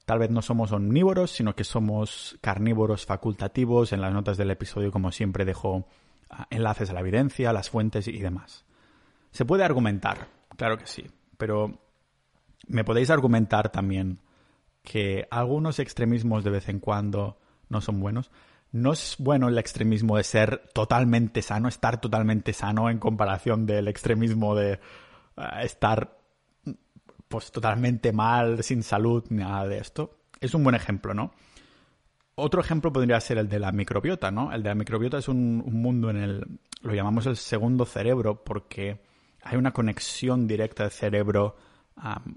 Tal 0.05 0.19
vez 0.19 0.29
no 0.29 0.43
somos 0.43 0.71
omnívoros, 0.71 1.31
sino 1.31 1.55
que 1.55 1.63
somos 1.63 2.37
carnívoros 2.41 3.05
facultativos. 3.05 3.91
En 3.91 4.01
las 4.01 4.13
notas 4.13 4.37
del 4.37 4.51
episodio, 4.51 4.91
como 4.91 5.11
siempre, 5.11 5.45
dejo 5.45 5.87
ah, 6.29 6.47
enlaces 6.51 6.91
a 6.91 6.93
la 6.93 6.99
evidencia, 6.99 7.51
las 7.51 7.71
fuentes 7.71 8.07
y 8.07 8.19
demás. 8.19 8.65
Se 9.31 9.45
puede 9.45 9.63
argumentar, 9.63 10.27
claro 10.55 10.77
que 10.77 10.85
sí, 10.85 11.07
pero 11.37 11.79
me 12.67 12.83
podéis 12.83 13.09
argumentar 13.09 13.69
también 13.69 14.19
que 14.83 15.27
algunos 15.31 15.79
extremismos 15.79 16.43
de 16.43 16.51
vez 16.51 16.69
en 16.69 16.79
cuando 16.79 17.37
no 17.67 17.81
son 17.81 17.99
buenos. 17.99 18.31
No 18.71 18.93
es 18.93 19.15
bueno 19.17 19.47
el 19.47 19.57
extremismo 19.57 20.17
de 20.17 20.23
ser 20.23 20.69
totalmente 20.73 21.41
sano, 21.41 21.67
estar 21.67 21.99
totalmente 21.99 22.53
sano 22.53 22.89
en 22.89 22.99
comparación 22.99 23.65
del 23.65 23.87
extremismo 23.87 24.53
de 24.55 24.79
ah, 25.35 25.63
estar 25.63 26.17
pues 27.35 27.51
totalmente 27.51 28.13
mal, 28.13 28.63
sin 28.63 28.81
salud, 28.81 29.25
nada 29.29 29.67
de 29.67 29.79
esto. 29.79 30.19
Es 30.39 30.53
un 30.53 30.63
buen 30.63 30.73
ejemplo, 30.73 31.13
¿no? 31.13 31.33
Otro 32.35 32.61
ejemplo 32.61 32.93
podría 32.93 33.19
ser 33.19 33.37
el 33.39 33.49
de 33.49 33.59
la 33.59 33.73
microbiota, 33.73 34.31
¿no? 34.31 34.53
El 34.53 34.63
de 34.63 34.69
la 34.69 34.75
microbiota 34.75 35.17
es 35.17 35.27
un, 35.27 35.57
mundo 35.57 36.09
en 36.09 36.15
el, 36.15 36.59
lo 36.81 36.93
llamamos 36.93 37.25
el 37.25 37.35
segundo 37.35 37.85
cerebro 37.85 38.41
porque 38.41 39.01
hay 39.43 39.57
una 39.57 39.73
conexión 39.73 40.47
directa 40.47 40.83
del 40.83 40.93
cerebro 40.93 41.57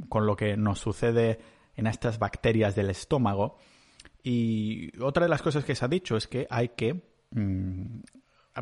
con 0.09 0.26
lo 0.26 0.35
que 0.35 0.57
nos 0.57 0.81
sucede 0.81 1.38
en 1.76 1.87
estas 1.87 2.19
bacterias 2.19 2.75
del 2.75 2.90
estómago. 2.90 3.57
Y 4.25 4.90
otra 5.00 5.26
de 5.26 5.28
las 5.28 5.43
cosas 5.43 5.64
que 5.64 5.76
se 5.76 5.85
ha 5.85 5.88
dicho 5.88 6.17
es 6.17 6.26
que 6.26 6.49
hay 6.50 6.71
que 6.71 7.05
mm, 7.31 8.00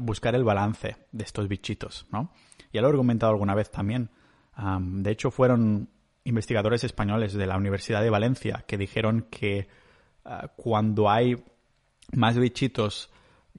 buscar 0.03 0.35
el 0.35 0.45
balance 0.45 0.97
de 1.13 1.25
estos 1.25 1.49
bichitos, 1.49 2.07
¿no? 2.13 2.31
Ya 2.75 2.83
lo 2.83 2.89
he 2.89 2.91
argumentado 2.91 3.33
alguna 3.33 3.55
vez 3.55 3.71
también. 3.71 4.11
de 4.59 5.11
hecho, 5.11 5.31
fueron 5.31 5.96
investigadores 6.27 6.85
españoles 6.85 7.33
de 7.33 7.47
la 7.47 7.57
Universidad 7.57 8.03
de 8.03 8.11
Valencia 8.11 8.65
que 8.67 8.77
dijeron 8.77 9.27
que 9.31 9.69
ah, 10.25 10.49
cuando 10.57 11.09
hay 11.09 11.43
más 12.13 12.37
bichitos 12.37 13.11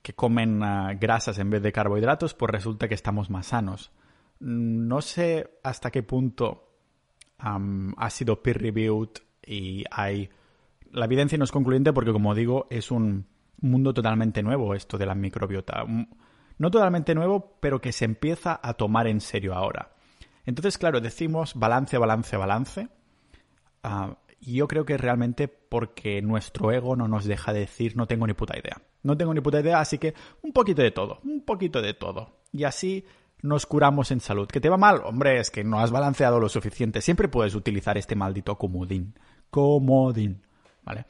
que 0.01 0.13
comen 0.13 0.62
ah, 0.63 0.93
grasas 1.00 1.39
en 1.39 1.50
vez 1.50 1.62
de 1.63 1.71
carbohidratos, 1.71 2.33
pues 2.33 2.51
resulta 2.51 2.88
que 2.88 2.93
estamos 2.93 3.29
más 3.29 3.47
sanos. 3.47 3.91
No 4.39 5.01
sé 5.01 5.59
hasta 5.63 5.89
qué 5.89 6.03
punto 6.03 6.65
ha 7.39 8.09
sido 8.09 8.41
peer-reviewed 8.41 9.09
y 9.45 9.83
hay... 9.91 10.29
La 10.91 11.05
evidencia 11.05 11.38
no 11.38 11.43
es 11.43 11.51
concluyente 11.51 11.93
porque, 11.93 12.12
como 12.12 12.33
digo, 12.33 12.67
es 12.69 12.91
un 12.91 13.27
mundo 13.62 13.93
totalmente 13.93 14.41
nuevo 14.41 14.74
esto 14.74 14.97
de 14.97 15.05
la 15.05 15.15
microbiota. 15.15 15.86
No 16.57 16.71
totalmente 16.71 17.13
nuevo, 17.13 17.57
pero 17.59 17.79
que 17.79 17.91
se 17.91 18.05
empieza 18.05 18.59
a 18.62 18.74
tomar 18.74 19.07
en 19.07 19.21
serio 19.21 19.53
ahora. 19.53 19.91
Entonces, 20.47 20.77
claro, 20.77 21.01
decimos 21.01 21.53
balance, 21.55 21.97
balance, 21.97 22.37
balance. 22.37 22.87
Ah, 23.83 24.17
y 24.39 24.55
yo 24.55 24.67
creo 24.69 24.85
que 24.85 24.97
realmente 24.97 25.49
porque 25.49 26.21
nuestro 26.21 26.71
ego 26.71 26.95
no 26.95 27.09
nos 27.09 27.25
deja 27.25 27.51
decir 27.51 27.97
no 27.97 28.07
tengo 28.07 28.25
ni 28.25 28.33
puta 28.33 28.57
idea. 28.57 28.81
No 29.03 29.17
tengo 29.17 29.33
ni 29.33 29.41
puta 29.41 29.59
idea, 29.59 29.81
así 29.81 29.97
que 29.97 30.13
un 30.41 30.53
poquito 30.53 30.81
de 30.81 30.91
todo, 30.91 31.19
un 31.25 31.41
poquito 31.41 31.81
de 31.81 31.93
todo. 31.93 32.39
Y 32.53 32.63
así 32.63 33.05
nos 33.41 33.65
curamos 33.65 34.09
en 34.11 34.21
salud. 34.21 34.47
¿Que 34.47 34.61
te 34.61 34.69
va 34.69 34.77
mal? 34.77 35.01
Hombre, 35.03 35.37
es 35.37 35.51
que 35.51 35.65
no 35.65 35.79
has 35.79 35.91
balanceado 35.91 36.39
lo 36.39 36.47
suficiente. 36.47 37.01
Siempre 37.01 37.27
puedes 37.27 37.53
utilizar 37.53 37.97
este 37.97 38.15
maldito 38.15 38.57
comodín. 38.57 39.19
Comodín. 39.49 40.43
¿Vale? 40.83 41.05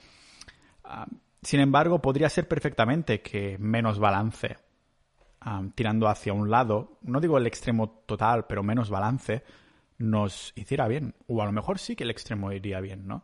Ah, 0.84 1.06
sin 1.44 1.60
embargo, 1.60 2.02
podría 2.02 2.28
ser 2.30 2.48
perfectamente 2.48 3.22
que 3.22 3.60
menos 3.60 4.00
balance 4.00 4.58
tirando 5.76 6.08
hacia 6.08 6.34
un 6.34 6.50
lado, 6.50 6.98
no 7.02 7.20
digo 7.20 7.38
el 7.38 7.48
extremo 7.48 7.90
total, 8.06 8.46
pero 8.48 8.64
menos 8.64 8.90
balance, 8.90 9.44
nos 9.98 10.54
hiciera 10.56 10.88
bien. 10.88 11.16
O 11.28 11.42
a 11.42 11.46
lo 11.46 11.52
mejor 11.52 11.80
sí 11.80 11.96
que 11.96 12.04
el 12.04 12.12
extremo 12.12 12.52
iría 12.52 12.80
bien, 12.82 13.08
¿no? 13.08 13.24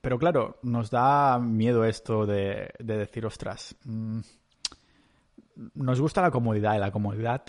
pero 0.00 0.18
claro, 0.18 0.58
nos 0.62 0.90
da 0.90 1.38
miedo 1.38 1.84
esto 1.84 2.26
de, 2.26 2.72
decir, 2.78 3.24
ostras, 3.24 3.74
mm, 3.84 4.20
nos 5.74 6.00
gusta 6.00 6.20
la 6.20 6.30
comodidad 6.30 6.76
y 6.76 6.78
la 6.78 6.92
comodidad 6.92 7.42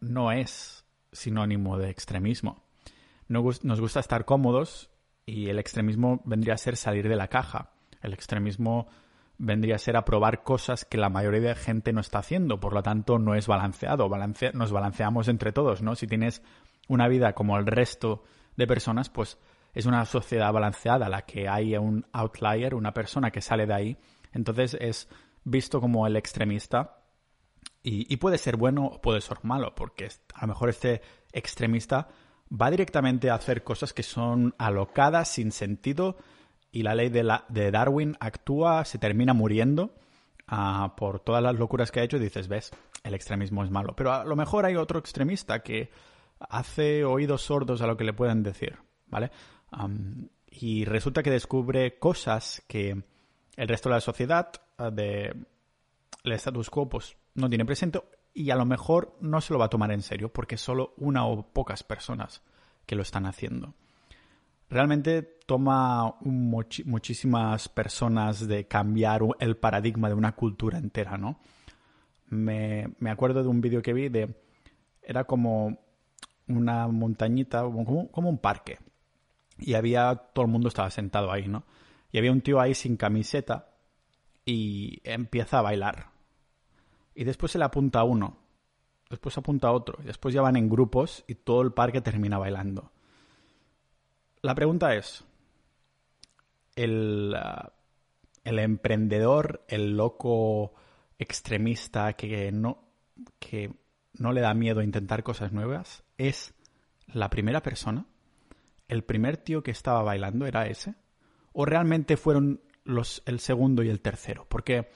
no 0.00 0.30
es 0.30 0.84
sinónimo 1.10 1.78
de 1.78 1.88
extremismo. 1.88 2.64
Nos 3.28 3.80
gusta 3.80 4.00
estar 4.00 4.24
cómodos 4.24 4.90
y 5.24 5.48
el 5.48 5.58
extremismo 5.58 6.20
vendría 6.24 6.54
a 6.54 6.58
ser 6.58 6.76
salir 6.76 7.08
de 7.08 7.16
la 7.16 7.28
caja. 7.28 7.72
El 8.02 8.12
extremismo 8.12 8.88
vendría 9.38 9.76
a 9.76 9.78
ser 9.78 9.96
a 9.96 10.04
probar 10.04 10.42
cosas 10.42 10.84
que 10.84 10.98
la 10.98 11.08
mayoría 11.08 11.40
de 11.40 11.54
gente 11.54 11.92
no 11.92 12.00
está 12.00 12.18
haciendo, 12.18 12.58
por 12.58 12.74
lo 12.74 12.82
tanto 12.82 13.18
no 13.18 13.34
es 13.34 13.46
balanceado, 13.46 14.08
nos 14.52 14.72
balanceamos 14.72 15.28
entre 15.28 15.52
todos, 15.52 15.80
¿no? 15.80 15.94
Si 15.94 16.06
tienes 16.06 16.42
una 16.88 17.06
vida 17.08 17.34
como 17.34 17.56
el 17.56 17.66
resto 17.66 18.24
de 18.56 18.66
personas, 18.66 19.08
pues 19.08 19.38
es 19.74 19.86
una 19.86 20.04
sociedad 20.04 20.52
balanceada, 20.52 21.08
la 21.08 21.22
que 21.22 21.48
hay 21.48 21.76
un 21.76 22.04
outlier, 22.12 22.74
una 22.74 22.92
persona 22.92 23.30
que 23.30 23.40
sale 23.40 23.66
de 23.66 23.74
ahí, 23.74 23.98
entonces 24.32 24.76
es 24.80 25.08
visto 25.44 25.80
como 25.80 26.06
el 26.06 26.16
extremista 26.16 27.04
y, 27.82 28.12
y 28.12 28.16
puede 28.16 28.38
ser 28.38 28.56
bueno 28.56 28.86
o 28.86 29.00
puede 29.00 29.20
ser 29.20 29.38
malo, 29.44 29.74
porque 29.74 30.08
a 30.34 30.40
lo 30.42 30.48
mejor 30.48 30.70
este 30.70 31.00
extremista 31.32 32.08
va 32.50 32.70
directamente 32.70 33.30
a 33.30 33.34
hacer 33.34 33.62
cosas 33.62 33.92
que 33.92 34.02
son 34.02 34.54
alocadas, 34.58 35.28
sin 35.28 35.52
sentido, 35.52 36.16
y 36.70 36.82
la 36.82 36.94
ley 36.94 37.08
de, 37.08 37.22
la, 37.22 37.44
de 37.48 37.70
Darwin 37.70 38.16
actúa, 38.20 38.84
se 38.84 38.98
termina 38.98 39.32
muriendo 39.32 39.94
ah, 40.46 40.94
por 40.96 41.20
todas 41.20 41.42
las 41.42 41.56
locuras 41.56 41.90
que 41.90 42.00
ha 42.00 42.02
hecho 42.02 42.18
y 42.18 42.20
dices, 42.20 42.48
ves, 42.48 42.70
el 43.02 43.14
extremismo 43.14 43.64
es 43.64 43.70
malo. 43.70 43.94
Pero 43.96 44.12
a 44.12 44.24
lo 44.24 44.36
mejor 44.36 44.66
hay 44.66 44.76
otro 44.76 44.98
extremista 44.98 45.62
que 45.62 45.90
hace 46.38 47.04
oídos 47.04 47.42
sordos 47.42 47.80
a 47.80 47.86
lo 47.86 47.96
que 47.96 48.04
le 48.04 48.12
pueden 48.12 48.42
decir, 48.42 48.78
¿vale? 49.06 49.30
y 50.50 50.86
resulta 50.86 51.22
que 51.22 51.30
descubre 51.30 51.98
cosas 51.98 52.62
que 52.66 53.02
el 53.56 53.68
resto 53.68 53.90
de 53.90 53.94
la 53.94 54.00
sociedad, 54.00 54.50
ah, 54.78 54.90
de 54.90 55.34
el 56.24 56.32
status 56.32 56.70
quo, 56.70 56.88
pues 56.88 57.16
no 57.34 57.48
tiene 57.48 57.64
presente 57.64 58.02
y 58.34 58.50
a 58.50 58.56
lo 58.56 58.64
mejor 58.64 59.16
no 59.20 59.40
se 59.40 59.52
lo 59.52 59.58
va 59.58 59.66
a 59.66 59.70
tomar 59.70 59.92
en 59.92 60.02
serio 60.02 60.32
porque 60.32 60.56
solo 60.56 60.94
una 60.96 61.26
o 61.26 61.42
pocas 61.52 61.82
personas 61.82 62.42
que 62.86 62.96
lo 62.96 63.02
están 63.02 63.26
haciendo 63.26 63.74
realmente 64.68 65.22
toma 65.46 66.16
muchísimas 66.20 67.68
personas 67.68 68.46
de 68.46 68.66
cambiar 68.66 69.22
el 69.38 69.56
paradigma 69.56 70.08
de 70.08 70.14
una 70.14 70.34
cultura 70.34 70.78
entera, 70.78 71.16
¿no? 71.16 71.40
Me, 72.28 72.86
acuerdo 73.10 73.42
de 73.42 73.48
un 73.48 73.60
vídeo 73.60 73.82
que 73.82 73.94
vi 73.94 74.08
de... 74.08 74.36
Era 75.02 75.24
como 75.24 75.78
una 76.46 76.86
montañita, 76.88 77.62
como, 77.62 78.10
como, 78.10 78.28
un 78.28 78.38
parque. 78.38 78.78
Y 79.56 79.74
había... 79.74 80.14
Todo 80.14 80.44
el 80.44 80.50
mundo 80.50 80.68
estaba 80.68 80.90
sentado 80.90 81.32
ahí, 81.32 81.48
¿no? 81.48 81.64
Y 82.12 82.18
había 82.18 82.32
un 82.32 82.42
tío 82.42 82.60
ahí 82.60 82.74
sin 82.74 82.96
camiseta 82.96 83.70
y 84.44 85.00
empieza 85.04 85.58
a 85.58 85.62
bailar. 85.62 86.10
Y 87.14 87.24
después 87.24 87.52
se 87.52 87.58
le 87.58 87.64
apunta 87.64 88.00
a 88.00 88.04
uno. 88.04 88.36
Después 89.08 89.36
apunta 89.38 89.68
a 89.68 89.72
otro. 89.72 89.98
Y 90.02 90.06
después 90.06 90.34
ya 90.34 90.42
van 90.42 90.56
en 90.56 90.68
grupos 90.68 91.24
y 91.26 91.36
todo 91.36 91.62
el 91.62 91.72
parque 91.72 92.02
termina 92.02 92.36
bailando. 92.36 92.92
La 94.42 94.54
pregunta 94.54 94.94
es, 94.94 95.24
el, 96.76 97.34
uh, 97.34 97.68
el 98.44 98.58
emprendedor, 98.58 99.64
el 99.68 99.96
loco 99.96 100.72
extremista 101.18 102.12
que 102.12 102.52
no, 102.52 102.78
que 103.38 103.72
no 104.14 104.32
le 104.32 104.40
da 104.40 104.54
miedo 104.54 104.80
a 104.80 104.84
intentar 104.84 105.22
cosas 105.22 105.52
nuevas, 105.52 106.04
es 106.16 106.54
la 107.12 107.30
primera 107.30 107.62
persona? 107.62 108.06
¿El 108.86 109.04
primer 109.04 109.36
tío 109.36 109.62
que 109.62 109.70
estaba 109.70 110.02
bailando 110.02 110.46
era 110.46 110.66
ese? 110.66 110.94
¿O 111.52 111.64
realmente 111.64 112.16
fueron 112.16 112.60
los, 112.84 113.22
el 113.26 113.40
segundo 113.40 113.82
y 113.82 113.88
el 113.88 114.00
tercero? 114.00 114.46
Porque 114.48 114.88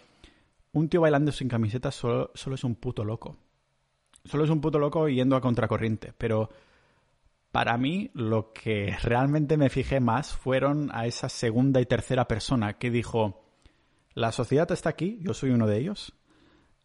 un 0.72 0.88
tío 0.88 1.00
bailando 1.00 1.32
sin 1.32 1.48
camiseta 1.48 1.90
solo, 1.90 2.30
solo 2.34 2.54
es 2.54 2.64
un 2.64 2.74
puto 2.74 3.04
loco. 3.04 3.36
solo 4.24 4.44
es 4.44 4.50
un 4.50 4.60
puto 4.60 4.78
loco 4.78 5.08
yendo 5.08 5.36
a 5.36 5.40
contracorriente. 5.40 6.12
Pero 6.16 6.48
para 7.52 7.76
mí 7.76 8.10
lo 8.14 8.54
que 8.54 8.96
realmente 9.02 9.58
me 9.58 9.68
fijé 9.68 10.00
más 10.00 10.34
fueron 10.34 10.90
a 10.92 11.06
esa 11.06 11.28
segunda 11.28 11.80
y 11.82 11.86
tercera 11.86 12.26
persona 12.26 12.78
que 12.78 12.90
dijo, 12.90 13.44
la 14.14 14.32
sociedad 14.32 14.70
está 14.72 14.88
aquí, 14.88 15.18
yo 15.20 15.34
soy 15.34 15.50
uno 15.50 15.66
de 15.66 15.78
ellos, 15.78 16.14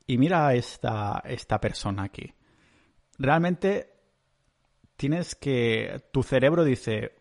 y 0.05 0.17
mira 0.17 0.45
a 0.45 0.55
esta, 0.55 1.23
esta 1.25 1.59
persona 1.61 2.03
aquí. 2.03 2.33
Realmente 3.17 3.93
tienes 4.97 5.35
que... 5.35 6.03
Tu 6.11 6.21
cerebro 6.21 6.65
dice, 6.65 7.15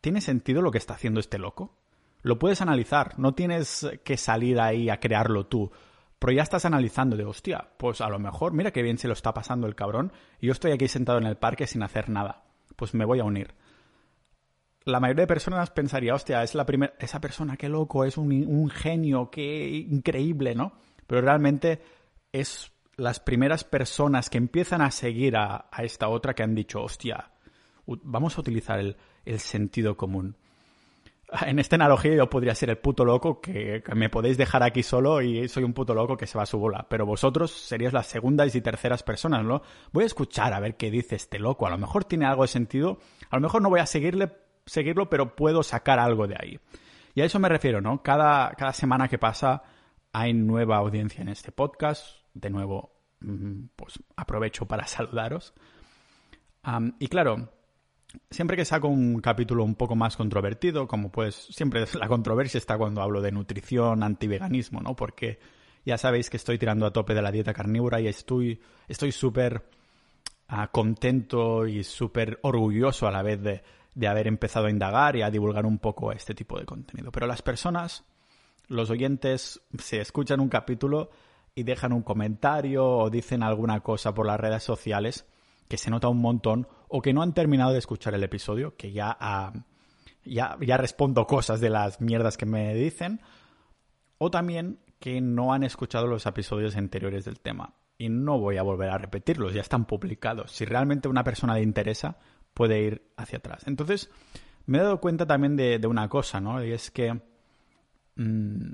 ¿tiene 0.00 0.22
sentido 0.22 0.62
lo 0.62 0.70
que 0.70 0.78
está 0.78 0.94
haciendo 0.94 1.20
este 1.20 1.38
loco? 1.38 1.78
Lo 2.22 2.38
puedes 2.38 2.62
analizar, 2.62 3.18
no 3.18 3.34
tienes 3.34 3.86
que 4.02 4.16
salir 4.16 4.60
ahí 4.60 4.88
a 4.88 4.98
crearlo 4.98 5.46
tú. 5.46 5.70
Pero 6.18 6.32
ya 6.32 6.42
estás 6.42 6.64
analizando 6.64 7.16
de, 7.16 7.24
hostia, 7.24 7.68
pues 7.78 8.00
a 8.00 8.08
lo 8.08 8.18
mejor, 8.18 8.52
mira 8.52 8.70
qué 8.70 8.82
bien 8.82 8.96
se 8.96 9.08
lo 9.08 9.14
está 9.14 9.34
pasando 9.34 9.66
el 9.66 9.74
cabrón, 9.74 10.12
y 10.40 10.46
yo 10.46 10.52
estoy 10.52 10.72
aquí 10.72 10.88
sentado 10.88 11.18
en 11.18 11.26
el 11.26 11.36
parque 11.36 11.66
sin 11.66 11.82
hacer 11.82 12.08
nada. 12.08 12.44
Pues 12.76 12.94
me 12.94 13.04
voy 13.04 13.20
a 13.20 13.24
unir. 13.24 13.54
La 14.84 14.98
mayoría 14.98 15.22
de 15.22 15.28
personas 15.28 15.70
pensaría, 15.70 16.14
hostia, 16.14 16.42
es 16.42 16.54
la 16.54 16.66
primera, 16.66 16.94
esa 16.98 17.20
persona, 17.20 17.56
qué 17.56 17.68
loco, 17.68 18.04
es 18.04 18.16
un, 18.16 18.32
un 18.46 18.68
genio, 18.68 19.30
qué 19.30 19.68
increíble, 19.68 20.54
¿no? 20.54 20.72
Pero 21.06 21.20
realmente 21.20 21.80
es 22.32 22.72
las 22.96 23.20
primeras 23.20 23.64
personas 23.64 24.30
que 24.30 24.38
empiezan 24.38 24.82
a 24.82 24.90
seguir 24.90 25.36
a, 25.36 25.68
esta 25.78 26.08
otra 26.08 26.34
que 26.34 26.42
han 26.42 26.54
dicho, 26.54 26.82
hostia, 26.82 27.30
vamos 27.86 28.36
a 28.36 28.40
utilizar 28.40 28.78
el, 28.78 28.96
sentido 29.38 29.96
común. 29.96 30.36
En 31.46 31.58
esta 31.58 31.76
analogía 31.76 32.14
yo 32.14 32.28
podría 32.28 32.54
ser 32.54 32.70
el 32.70 32.78
puto 32.78 33.04
loco 33.04 33.40
que, 33.40 33.82
me 33.94 34.10
podéis 34.10 34.36
dejar 34.36 34.62
aquí 34.62 34.82
solo 34.82 35.22
y 35.22 35.48
soy 35.48 35.64
un 35.64 35.72
puto 35.72 35.94
loco 35.94 36.16
que 36.16 36.26
se 36.26 36.36
va 36.36 36.44
a 36.44 36.46
su 36.46 36.58
bola. 36.58 36.86
Pero 36.88 37.06
vosotros 37.06 37.50
seríais 37.50 37.92
las 37.92 38.06
segundas 38.06 38.54
y 38.54 38.60
terceras 38.60 39.02
personas, 39.02 39.44
¿no? 39.44 39.62
Voy 39.92 40.04
a 40.04 40.06
escuchar 40.06 40.52
a 40.52 40.60
ver 40.60 40.76
qué 40.76 40.90
dice 40.90 41.16
este 41.16 41.38
loco. 41.38 41.66
A 41.66 41.70
lo 41.70 41.78
mejor 41.78 42.04
tiene 42.04 42.26
algo 42.26 42.42
de 42.42 42.48
sentido. 42.48 42.98
A 43.30 43.36
lo 43.36 43.42
mejor 43.42 43.62
no 43.62 43.70
voy 43.70 43.80
a 43.80 43.86
seguirle, 43.86 44.32
seguirlo, 44.66 45.08
pero 45.08 45.34
puedo 45.34 45.62
sacar 45.62 45.98
algo 45.98 46.26
de 46.26 46.36
ahí. 46.38 46.60
Y 47.14 47.20
a 47.20 47.24
eso 47.24 47.38
me 47.38 47.48
refiero, 47.48 47.80
¿no? 47.80 48.02
Cada, 48.02 48.50
cada 48.52 48.72
semana 48.72 49.08
que 49.08 49.18
pasa 49.18 49.62
hay 50.12 50.34
nueva 50.34 50.76
audiencia 50.76 51.22
en 51.22 51.28
este 51.28 51.52
podcast 51.52 52.22
de 52.34 52.50
nuevo, 52.50 52.94
mm, 53.20 53.64
pues 53.76 53.98
aprovecho 54.16 54.66
para 54.66 54.86
saludaros. 54.86 55.54
y 56.98 57.08
claro, 57.08 57.48
siempre 58.30 58.56
que 58.56 58.64
saco 58.64 58.88
un 58.88 59.20
capítulo 59.20 59.64
un 59.64 59.74
poco 59.74 59.94
más 59.96 60.16
controvertido, 60.16 60.86
como 60.86 61.10
pues 61.10 61.34
siempre 61.34 61.84
la 61.98 62.08
controversia 62.08 62.58
está 62.58 62.78
cuando 62.78 63.02
hablo 63.02 63.20
de 63.20 63.32
nutrición, 63.32 64.02
antiveganismo, 64.02 64.80
¿no? 64.80 64.96
Porque 64.96 65.38
ya 65.84 65.98
sabéis 65.98 66.30
que 66.30 66.36
estoy 66.36 66.58
tirando 66.58 66.86
a 66.86 66.92
tope 66.92 67.14
de 67.14 67.22
la 67.22 67.32
dieta 67.32 67.54
carnívora 67.54 68.00
y 68.00 68.06
estoy 68.06 68.60
estoy 68.88 69.12
súper 69.12 69.68
ah, 70.48 70.68
contento 70.70 71.66
y 71.66 71.84
súper 71.84 72.38
orgulloso 72.42 73.06
a 73.06 73.10
la 73.10 73.22
vez 73.22 73.42
de, 73.42 73.62
de 73.94 74.08
haber 74.08 74.26
empezado 74.26 74.66
a 74.66 74.70
indagar 74.70 75.16
y 75.16 75.22
a 75.22 75.30
divulgar 75.30 75.66
un 75.66 75.78
poco 75.78 76.12
este 76.12 76.34
tipo 76.34 76.58
de 76.58 76.64
contenido. 76.64 77.10
Pero 77.10 77.26
las 77.26 77.42
personas, 77.42 78.04
los 78.68 78.90
oyentes, 78.90 79.60
se 79.78 80.00
escuchan 80.00 80.40
un 80.40 80.48
capítulo 80.48 81.10
y 81.54 81.64
dejan 81.64 81.92
un 81.92 82.02
comentario 82.02 82.86
o 82.86 83.10
dicen 83.10 83.42
alguna 83.42 83.80
cosa 83.80 84.14
por 84.14 84.26
las 84.26 84.40
redes 84.40 84.62
sociales 84.62 85.26
que 85.68 85.78
se 85.78 85.90
nota 85.90 86.08
un 86.08 86.20
montón 86.20 86.68
o 86.88 87.00
que 87.00 87.12
no 87.12 87.22
han 87.22 87.32
terminado 87.32 87.72
de 87.72 87.78
escuchar 87.78 88.14
el 88.14 88.22
episodio, 88.22 88.76
que 88.76 88.92
ya, 88.92 89.16
ah, 89.18 89.52
ya, 90.24 90.56
ya 90.60 90.76
respondo 90.76 91.26
cosas 91.26 91.60
de 91.60 91.70
las 91.70 92.00
mierdas 92.00 92.36
que 92.36 92.46
me 92.46 92.74
dicen, 92.74 93.20
o 94.18 94.30
también 94.30 94.78
que 94.98 95.20
no 95.20 95.52
han 95.52 95.64
escuchado 95.64 96.06
los 96.06 96.26
episodios 96.26 96.76
anteriores 96.76 97.24
del 97.24 97.40
tema. 97.40 97.74
Y 97.98 98.08
no 98.08 98.38
voy 98.38 98.56
a 98.56 98.62
volver 98.62 98.90
a 98.90 98.98
repetirlos, 98.98 99.52
ya 99.52 99.60
están 99.60 99.84
publicados. 99.84 100.52
Si 100.52 100.64
realmente 100.64 101.08
una 101.08 101.24
persona 101.24 101.54
le 101.54 101.62
interesa, 101.62 102.18
puede 102.54 102.82
ir 102.82 103.12
hacia 103.16 103.38
atrás. 103.38 103.64
Entonces, 103.66 104.10
me 104.66 104.78
he 104.78 104.82
dado 104.82 105.00
cuenta 105.00 105.26
también 105.26 105.56
de, 105.56 105.84
una 105.86 106.08
cosa, 106.08 106.40
¿no? 106.40 106.64
Y 106.64 106.72
es 106.72 106.90
que 106.90 107.20
mm, 108.16 108.72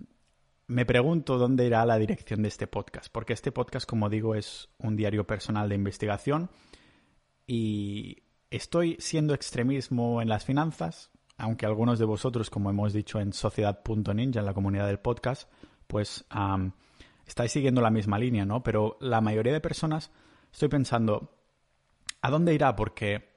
me 0.66 0.85
pregunto 0.85 1.38
dónde 1.38 1.66
irá 1.66 1.85
la 1.87 1.98
dirección 1.98 2.42
de 2.42 2.48
este 2.48 2.66
podcast, 2.66 3.11
porque 3.11 3.33
este 3.33 3.53
podcast, 3.53 3.88
como 3.88 4.11
digo, 4.11 4.35
es 4.35 4.68
un 4.79 4.96
diario 4.96 5.27
personal 5.27 5.68
de 5.68 5.77
investigación 5.77 6.51
y 7.48 8.22
estoy 8.50 8.96
siendo 9.00 9.32
extremismo 9.34 10.20
en 10.20 10.28
las 10.28 10.44
finanzas, 10.44 11.11
aunque 11.38 11.64
algunos 11.64 11.98
de 11.98 12.04
vosotros, 12.04 12.50
como 12.50 12.68
hemos 12.68 12.92
dicho 12.92 13.18
en 13.20 13.32
sociedad.ninja, 13.32 14.40
en 14.40 14.46
la 14.46 14.52
comunidad 14.52 14.87
del 14.87 14.98
podcast, 14.98 15.50
pues 15.87 16.26
estáis 17.26 17.50
siguiendo 17.50 17.80
la 17.80 17.90
misma 17.90 18.18
línea, 18.18 18.44
¿no? 18.44 18.62
Pero 18.62 18.98
la 19.00 19.22
mayoría 19.22 19.54
de 19.54 19.62
personas 19.62 20.11
estoy 20.52 20.68
pensando, 20.68 21.34
¿a 22.20 22.30
dónde 22.30 22.52
irá? 22.52 22.76
Porque 22.76 23.30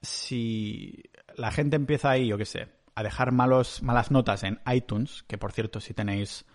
si 0.00 1.02
la 1.36 1.50
gente 1.50 1.76
empieza 1.76 2.08
ahí, 2.08 2.26
yo 2.28 2.38
qué 2.38 2.46
sé, 2.46 2.68
a 2.94 3.02
dejar 3.02 3.32
malos, 3.32 3.82
malas 3.82 4.10
notas 4.10 4.44
en 4.44 4.60
iTunes, 4.72 5.24
que 5.24 5.36
por 5.36 5.52
cierto, 5.52 5.78
si 5.78 5.92
tenéis 5.92 6.46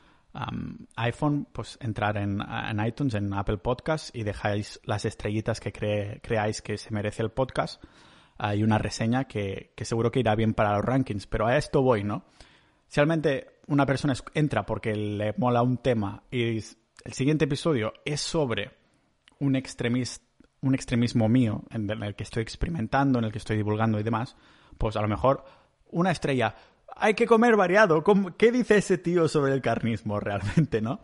iPhone, 0.96 1.48
pues 1.52 1.78
entrar 1.82 2.18
en, 2.18 2.42
iTunes, 2.86 3.16
en 3.16 3.34
Apple 3.34 3.58
Podcast 3.58 4.16
y 4.16 4.24
dejáis 4.24 4.80
las 4.84 5.06
estrellitas 5.06 5.60
que 5.60 5.72
creáis 6.22 6.62
que 6.62 6.78
se 6.78 6.92
merece 6.92 7.24
el 7.24 7.32
podcast. 7.32 7.84
Hay 8.38 8.64
una 8.64 8.78
reseña 8.78 9.26
que, 9.26 9.74
seguro 9.82 10.12
que 10.12 10.20
irá 10.20 10.36
bien 10.36 10.54
para 10.54 10.76
los 10.76 10.86
rankings, 10.86 11.28
pero 11.28 11.48
a 11.48 11.58
esto 11.58 11.82
voy, 11.82 12.04
¿no? 12.04 12.26
Si 12.88 12.96
realmente 13.00 13.60
una 13.68 13.86
persona 13.86 14.14
entra 14.34 14.66
porque 14.66 14.96
le 14.96 15.34
mola 15.38 15.62
un 15.62 15.78
tema 15.78 16.24
y 16.32 16.58
el 16.58 17.14
siguiente 17.14 17.46
episodio 17.46 17.94
es 18.06 18.22
sobre 18.22 18.72
un, 19.40 19.56
un 20.62 20.76
extremismo 20.76 21.30
mío 21.30 21.64
en 21.70 21.90
el 21.90 22.16
que 22.16 22.24
estoy 22.24 22.44
experimentando, 22.44 23.20
en 23.20 23.26
el 23.26 23.32
que 23.32 23.38
estoy 23.40 23.58
divulgando 23.58 24.00
y 24.00 24.04
demás, 24.04 24.36
pues 24.78 24.96
a 24.96 25.02
lo 25.02 25.08
mejor 25.08 25.44
una 25.92 26.12
estrella. 26.12 26.56
Hay 26.96 27.14
que 27.14 27.28
comer 27.28 27.56
variado. 27.56 28.04
¿Qué 28.38 28.52
dice 28.52 28.78
ese 28.78 28.98
tío 28.98 29.28
sobre 29.28 29.54
el 29.54 29.62
carnismo 29.62 30.20
realmente, 30.20 30.82
no? 30.82 31.02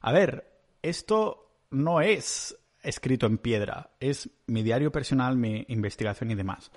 A 0.00 0.12
ver, 0.12 0.60
esto 0.82 1.50
no 1.70 2.00
es 2.00 2.56
escrito 2.82 3.26
en 3.26 3.38
piedra, 3.38 3.90
es 4.00 4.30
mi 4.46 4.62
diario 4.62 4.92
personal, 4.92 5.36
mi 5.36 5.64
investigación 5.68 6.30
y 6.30 6.34
demás. 6.34 6.70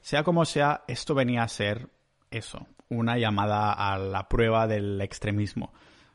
Sea 0.00 0.22
como 0.22 0.44
sea, 0.44 0.84
esto 0.88 1.14
venía 1.14 1.42
a 1.42 1.48
ser 1.48 1.88
eso, 2.30 2.66
una 2.88 3.18
llamada 3.18 3.72
a 3.72 3.98
la 3.98 4.28
prueba 4.28 4.66
del 4.66 5.00
extremismo. 5.00 5.72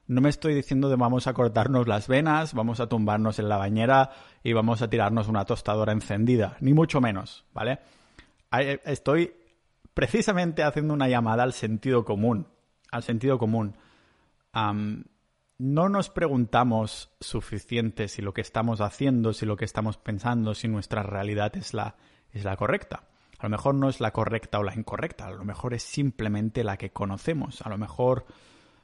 No 0.07 0.21
me 0.21 0.29
estoy 0.29 0.53
diciendo 0.53 0.89
de 0.89 0.95
vamos 0.95 1.27
a 1.27 1.33
cortarnos 1.33 1.87
las 1.87 2.07
venas, 2.07 2.53
vamos 2.53 2.79
a 2.79 2.87
tumbarnos 2.87 3.39
en 3.39 3.49
la 3.49 3.57
bañera 3.57 4.11
y 4.43 4.53
vamos 4.53 4.81
a 4.81 4.89
tirarnos 4.89 5.27
una 5.27 5.45
tostadora 5.45 5.91
encendida, 5.91 6.57
ni 6.61 6.73
mucho 6.73 7.01
menos, 7.01 7.45
¿vale? 7.53 7.79
Estoy 8.85 9.33
precisamente 9.95 10.61
haciendo 10.61 10.93
una 10.93 11.07
llamada 11.07 11.41
al 11.41 11.53
sentido 11.53 12.05
común, 12.05 12.47
al 12.91 13.01
sentido 13.01 13.39
común. 13.39 13.75
no 15.57 15.89
nos 15.89 16.09
preguntamos 16.09 17.15
suficiente 17.19 18.07
si 18.09 18.21
lo 18.21 18.33
que 18.33 18.41
estamos 18.41 18.81
haciendo, 18.81 19.33
si 19.33 19.45
lo 19.47 19.55
que 19.55 19.65
estamos 19.65 19.97
pensando, 19.97 20.53
si 20.53 20.67
nuestra 20.67 21.01
realidad 21.01 21.55
es 21.55 21.73
la, 21.73 21.95
es 22.31 22.43
la 22.43 22.57
correcta. 22.57 23.07
A 23.39 23.45
lo 23.45 23.49
mejor 23.49 23.75
no 23.75 23.89
es 23.89 23.99
la 23.99 24.11
correcta 24.11 24.59
o 24.59 24.63
la 24.63 24.75
incorrecta, 24.75 25.27
a 25.27 25.31
lo 25.31 25.45
mejor 25.45 25.73
es 25.73 25.83
simplemente 25.83 26.63
la 26.63 26.77
que 26.77 26.91
conocemos, 26.91 27.61
a 27.61 27.69
lo 27.69 27.77
mejor, 27.77 28.25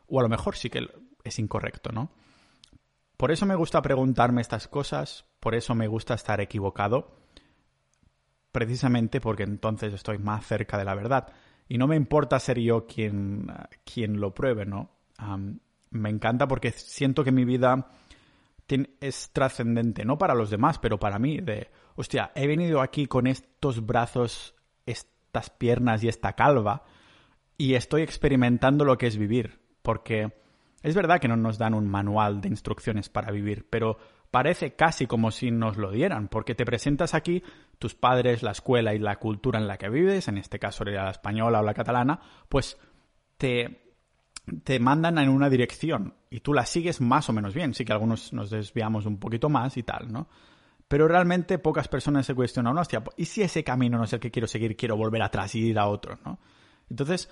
o 0.08 0.20
a 0.20 0.24
lo 0.24 0.30
mejor 0.30 0.56
sí 0.56 0.70
que 0.70 0.88
es 1.24 1.40
incorrecto, 1.40 1.92
¿no? 1.92 2.12
Por 3.18 3.32
eso 3.32 3.46
me 3.46 3.56
gusta 3.56 3.82
preguntarme 3.82 4.42
estas 4.42 4.68
cosas, 4.68 5.26
por 5.40 5.56
eso 5.56 5.76
me 5.76 5.88
gusta 5.88 6.14
estar 6.14 6.42
equivocado, 6.42 7.21
precisamente 8.52 9.22
porque 9.22 9.44
entonces 9.44 9.94
estoy 9.94 10.18
más 10.18 10.46
cerca 10.46 10.78
de 10.78 10.86
la 10.86 10.96
verdad. 10.96 11.28
Y 11.68 11.78
no 11.78 11.88
me 11.88 11.96
importa 11.96 12.40
ser 12.40 12.60
yo 12.60 12.86
quien, 12.86 13.48
quien 13.86 14.20
lo 14.20 14.34
pruebe, 14.34 14.66
¿no? 14.66 14.90
me 15.92 16.10
encanta 16.10 16.48
porque 16.48 16.72
siento 16.72 17.24
que 17.24 17.32
mi 17.32 17.46
vida 17.46 17.88
es 19.00 19.32
trascendente, 19.34 20.06
no 20.06 20.18
para 20.18 20.34
los 20.34 20.50
demás, 20.50 20.80
pero 20.80 21.00
para 21.00 21.20
mí, 21.20 21.40
de, 21.40 21.70
hostia, 21.96 22.32
he 22.36 22.48
venido 22.48 22.82
aquí 22.82 23.06
con 23.06 23.28
estos 23.28 23.86
brazos, 23.86 24.56
estas 24.86 25.50
piernas 25.50 26.04
y 26.04 26.08
esta 26.08 26.34
calva, 26.34 26.84
y 27.58 27.76
estoy 27.76 28.02
experimentando 28.02 28.86
lo 28.86 28.98
que 28.98 29.08
es 29.08 29.18
vivir, 29.18 29.60
porque 29.82 30.34
es 30.82 30.96
verdad 30.96 31.20
que 31.20 31.28
no 31.28 31.36
nos 31.36 31.58
dan 31.58 31.74
un 31.74 31.88
manual 31.88 32.42
de 32.42 32.48
instrucciones 32.48 33.10
para 33.10 33.32
vivir, 33.32 33.68
pero 33.70 33.98
parece 34.32 34.76
casi 34.76 35.06
como 35.08 35.30
si 35.30 35.52
nos 35.52 35.78
lo 35.78 35.92
dieran, 35.92 36.30
porque 36.30 36.56
te 36.56 36.66
presentas 36.66 37.14
aquí, 37.14 37.44
tus 37.78 37.96
padres, 37.96 38.42
la 38.44 38.52
escuela 38.52 38.94
y 38.94 39.00
la 39.00 39.18
cultura 39.18 39.60
en 39.60 39.68
la 39.68 39.78
que 39.78 39.90
vives, 39.90 40.30
en 40.30 40.38
este 40.38 40.58
caso 40.58 40.86
la 40.86 41.12
española 41.12 41.60
o 41.60 41.64
la 41.64 41.74
catalana, 41.74 42.20
pues 42.48 42.78
te, 43.38 43.94
te 44.64 44.80
mandan 44.80 45.18
en 45.18 45.30
una 45.30 45.50
dirección 45.50 46.16
y 46.30 46.40
tú 46.40 46.54
la 46.54 46.66
sigues 46.66 47.02
más 47.02 47.30
o 47.30 47.34
menos 47.34 47.54
bien. 47.54 47.74
Sí 47.74 47.84
que 47.84 47.92
algunos 47.92 48.32
nos 48.32 48.50
desviamos 48.50 49.06
un 49.06 49.20
poquito 49.20 49.50
más 49.50 49.76
y 49.76 49.84
tal, 49.84 50.12
¿no? 50.12 50.30
Pero 50.88 51.08
realmente 51.08 51.60
pocas 51.60 51.88
personas 51.88 52.26
se 52.26 52.36
cuestionan, 52.36 52.78
hostia, 52.78 53.04
¿y 53.18 53.26
si 53.26 53.42
ese 53.42 53.64
camino 53.64 53.98
no 53.98 54.06
es 54.06 54.14
el 54.14 54.20
que 54.20 54.32
quiero 54.32 54.48
seguir, 54.48 54.76
quiero 54.76 54.98
volver 54.98 55.22
atrás 55.22 55.56
y 55.56 55.60
ir 55.60 55.80
a 55.80 55.88
otro, 55.88 56.18
¿no? 56.26 56.40
Entonces, 56.90 57.30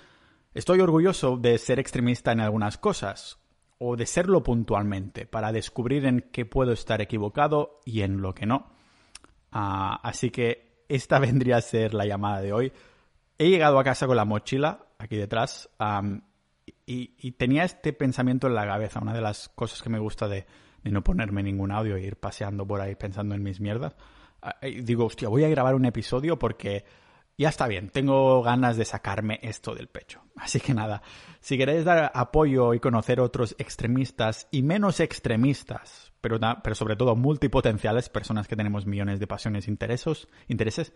estoy 0.54 0.80
orgulloso 0.80 1.36
de 1.36 1.58
ser 1.58 1.78
extremista 1.78 2.32
en 2.32 2.40
algunas 2.40 2.78
cosas. 2.78 3.39
O 3.82 3.96
de 3.96 4.04
serlo 4.04 4.42
puntualmente, 4.42 5.24
para 5.24 5.52
descubrir 5.52 6.04
en 6.04 6.28
qué 6.32 6.44
puedo 6.44 6.72
estar 6.72 7.00
equivocado 7.00 7.80
y 7.86 8.02
en 8.02 8.20
lo 8.20 8.34
que 8.34 8.44
no. 8.44 8.70
Ah, 9.50 9.98
así 10.02 10.30
que 10.30 10.84
esta 10.86 11.18
vendría 11.18 11.56
a 11.56 11.62
ser 11.62 11.94
la 11.94 12.04
llamada 12.04 12.42
de 12.42 12.52
hoy. 12.52 12.72
He 13.38 13.48
llegado 13.48 13.78
a 13.78 13.84
casa 13.84 14.06
con 14.06 14.16
la 14.16 14.26
mochila 14.26 14.86
aquí 14.98 15.16
detrás 15.16 15.70
y, 16.84 17.30
tenía 17.32 17.64
este 17.64 17.94
pensamiento 17.94 18.48
en 18.48 18.54
la 18.54 18.66
cabeza. 18.66 19.00
Una 19.00 19.14
de 19.14 19.22
las 19.22 19.48
cosas 19.48 19.80
que 19.80 19.88
me 19.88 19.98
gusta 19.98 20.28
de, 20.28 20.44
no 20.84 21.02
ponerme 21.02 21.42
ningún 21.42 21.72
audio 21.72 21.96
e 21.96 22.02
ir 22.02 22.16
paseando 22.16 22.66
por 22.66 22.82
ahí 22.82 22.96
pensando 22.96 23.34
en 23.34 23.42
mis 23.42 23.60
mierdas. 23.60 23.96
Ah, 24.42 24.56
digo, 24.62 25.06
hostia, 25.06 25.30
voy 25.30 25.44
a 25.44 25.48
grabar 25.48 25.74
un 25.74 25.86
episodio 25.86 26.38
porque 26.38 26.84
ya 27.38 27.48
está 27.48 27.66
bien, 27.66 27.88
tengo 27.88 28.42
ganas 28.42 28.76
de 28.76 28.84
sacarme 28.84 29.40
esto 29.42 29.74
del 29.74 29.88
pecho. 29.88 30.22
Así 30.36 30.60
que 30.60 30.74
nada, 30.74 31.02
si 31.40 31.56
queréis 31.56 31.84
dar 31.84 32.12
apoyo 32.14 32.74
y 32.74 32.80
conocer 32.80 33.20
otros 33.20 33.54
extremistas 33.58 34.48
y 34.50 34.62
menos 34.62 35.00
extremistas, 35.00 36.12
pero, 36.20 36.38
pero 36.62 36.74
sobre 36.74 36.96
todo 36.96 37.16
multipotenciales, 37.16 38.08
personas 38.08 38.46
que 38.46 38.56
tenemos 38.56 38.86
millones 38.86 39.20
de 39.20 39.26
pasiones 39.26 39.68
e 39.68 39.70
intereses, 40.48 40.92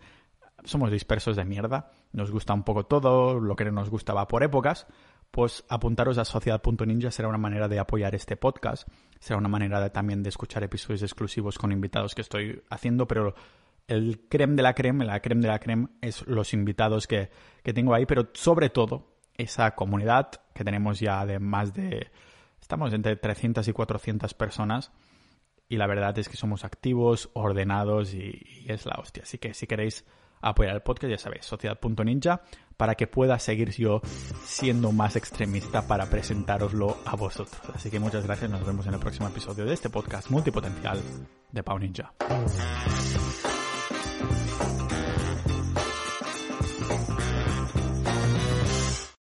somos 0.63 0.91
dispersos 0.91 1.35
de 1.35 1.45
mierda, 1.45 1.91
nos 2.11 2.31
gusta 2.31 2.53
un 2.53 2.63
poco 2.63 2.85
todo, 2.85 3.39
lo 3.39 3.55
que 3.55 3.65
nos 3.71 3.89
gusta 3.89 4.13
va 4.13 4.27
por 4.27 4.43
épocas, 4.43 4.87
pues 5.31 5.65
apuntaros 5.67 6.17
a 6.17 6.25
sociedad.ninja 6.25 7.11
será 7.11 7.27
una 7.27 7.37
manera 7.37 7.67
de 7.67 7.79
apoyar 7.79 8.15
este 8.15 8.37
podcast, 8.37 8.87
será 9.19 9.37
una 9.37 9.49
manera 9.49 9.89
también 9.91 10.23
de 10.23 10.29
escuchar 10.29 10.63
episodios 10.63 11.01
exclusivos 11.01 11.57
con 11.57 11.71
invitados 11.71 12.15
que 12.15 12.21
estoy 12.21 12.63
haciendo, 12.69 13.07
pero 13.07 13.35
el 13.87 14.27
creme 14.29 14.55
de 14.55 14.63
la 14.63 14.73
creme, 14.73 15.05
la 15.05 15.19
creme 15.21 15.41
de 15.41 15.47
la 15.47 15.59
creme 15.59 15.87
es 16.01 16.25
los 16.27 16.53
invitados 16.53 17.07
que, 17.07 17.29
tengo 17.63 17.93
ahí, 17.93 18.05
pero 18.05 18.29
sobre 18.33 18.69
todo 18.69 19.15
esa 19.37 19.75
comunidad 19.75 20.31
que 20.53 20.63
tenemos 20.63 20.99
ya 20.99 21.25
de 21.25 21.39
más 21.39 21.73
de, 21.73 22.09
estamos 22.61 22.93
entre 22.93 23.15
300 23.15 23.67
y 23.67 23.73
400 23.73 24.33
personas 24.33 24.91
y 25.67 25.77
la 25.77 25.87
verdad 25.87 26.17
es 26.17 26.29
que 26.29 26.37
somos 26.37 26.63
activos, 26.63 27.29
ordenados 27.33 28.13
y, 28.13 28.65
es 28.67 28.85
la 28.85 28.95
hostia. 28.99 29.23
Así 29.23 29.37
que 29.37 29.53
si 29.53 29.67
queréis 29.67 30.05
apoyar 30.41 30.75
el 30.75 30.81
podcast, 30.81 31.09
ya 31.09 31.17
sabéis, 31.17 31.45
sociedad.ninja, 31.45 32.41
para 32.77 32.95
que 32.95 33.07
pueda 33.07 33.39
seguir 33.39 33.71
yo 33.71 34.01
siendo 34.43 34.91
más 34.91 35.15
extremista 35.15 35.87
para 35.87 36.05
presentároslo 36.07 36.97
a 37.05 37.15
vosotros. 37.15 37.61
Así 37.73 37.89
que 37.89 37.99
muchas 37.99 38.25
gracias, 38.25 38.49
nos 38.51 38.65
vemos 38.65 38.85
en 38.85 38.93
el 38.93 38.99
próximo 38.99 39.27
episodio 39.27 39.65
de 39.65 39.73
este 39.73 39.89
podcast 39.89 40.29
multipotencial 40.29 41.01
de 41.51 41.63
Pau 41.63 41.79
Ninja. 41.79 42.13